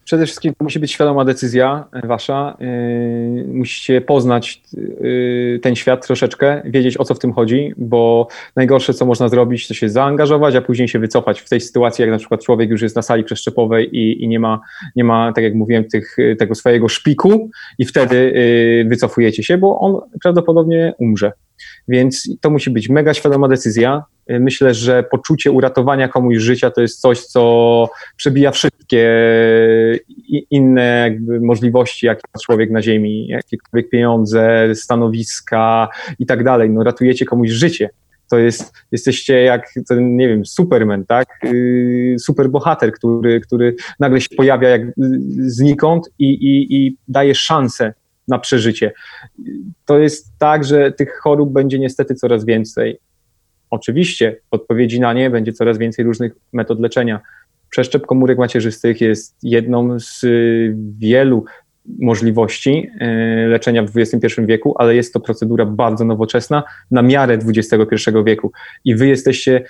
[0.04, 2.58] Przede wszystkim to musi być świadoma decyzja wasza.
[2.60, 8.94] Yy, musicie poznać yy, ten świat troszeczkę, wiedzieć o co w tym chodzi, bo najgorsze
[8.94, 12.18] co można zrobić to się zaangażować, a później się wycofać w tej sytuacji, jak na
[12.18, 14.60] przykład człowiek już jest na sali przeszczepowej i, i nie, ma,
[14.96, 18.34] nie ma, tak jak mówiłem, tych, tego swojego szpiku i wtedy
[18.90, 21.32] wycofujecie się, bo on prawdopodobnie umrze.
[21.88, 24.04] Więc to musi być mega świadoma decyzja.
[24.30, 29.08] Myślę, że poczucie uratowania komuś życia to jest coś, co przebija wszystkie
[30.52, 35.90] inne możliwości, jakie ma człowiek na ziemi, jakiekolwiek pieniądze, stanowiska
[36.20, 36.70] i tak dalej.
[36.70, 37.90] No, ratujecie komuś życie.
[38.32, 41.28] To jest, jesteście jak ten, nie wiem, Superman, tak?
[41.44, 44.82] Yy, superbohater, który, który nagle się pojawia jak
[45.38, 47.94] znikąd i, i, i daje szansę
[48.28, 48.92] na przeżycie.
[49.86, 53.00] To jest tak, że tych chorób będzie niestety coraz więcej.
[53.70, 57.20] Oczywiście odpowiedzi na nie będzie coraz więcej różnych metod leczenia.
[57.70, 60.26] Przeszczep komórek macierzystych jest jedną z
[61.00, 61.46] wielu
[62.00, 68.12] możliwości e, leczenia w XXI wieku, ale jest to procedura bardzo nowoczesna na miarę XXI
[68.26, 68.52] wieku.
[68.86, 69.64] I wy jesteście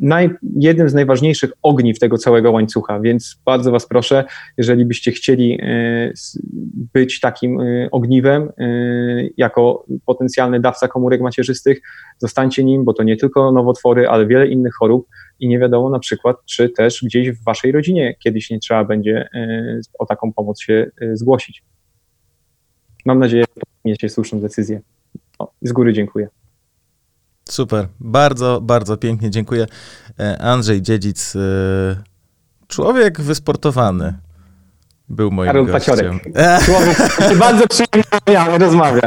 [0.00, 4.24] naj, jednym z najważniejszych ogniw tego całego łańcucha, więc bardzo Was proszę,
[4.56, 6.12] jeżeli byście chcieli e,
[6.92, 8.66] być takim e, ogniwem e,
[9.36, 11.80] jako potencjalny dawca komórek macierzystych,
[12.18, 15.08] zostańcie nim, bo to nie tylko nowotwory, ale wiele innych chorób
[15.40, 19.28] i nie wiadomo na przykład, czy też gdzieś w Waszej rodzinie kiedyś nie trzeba będzie
[19.98, 21.62] o taką pomoc się zgłosić.
[23.06, 24.80] Mam nadzieję, że podejmiecie słuszną decyzję.
[25.38, 26.28] O, z góry dziękuję.
[27.48, 29.66] Super, bardzo, bardzo pięknie dziękuję.
[30.20, 31.40] E, Andrzej Dziedzic, e,
[32.68, 34.14] człowiek wysportowany,
[35.08, 35.96] był moim Karol gościem.
[35.96, 36.22] Paciorek.
[36.64, 36.98] Człowiek,
[37.38, 39.02] bardzo przyjemnie rozmawia.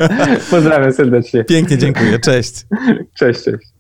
[0.50, 1.44] Pozdrawiam serdecznie.
[1.44, 2.66] Pięknie dziękuję, cześć.
[3.14, 3.77] Cześć, cześć.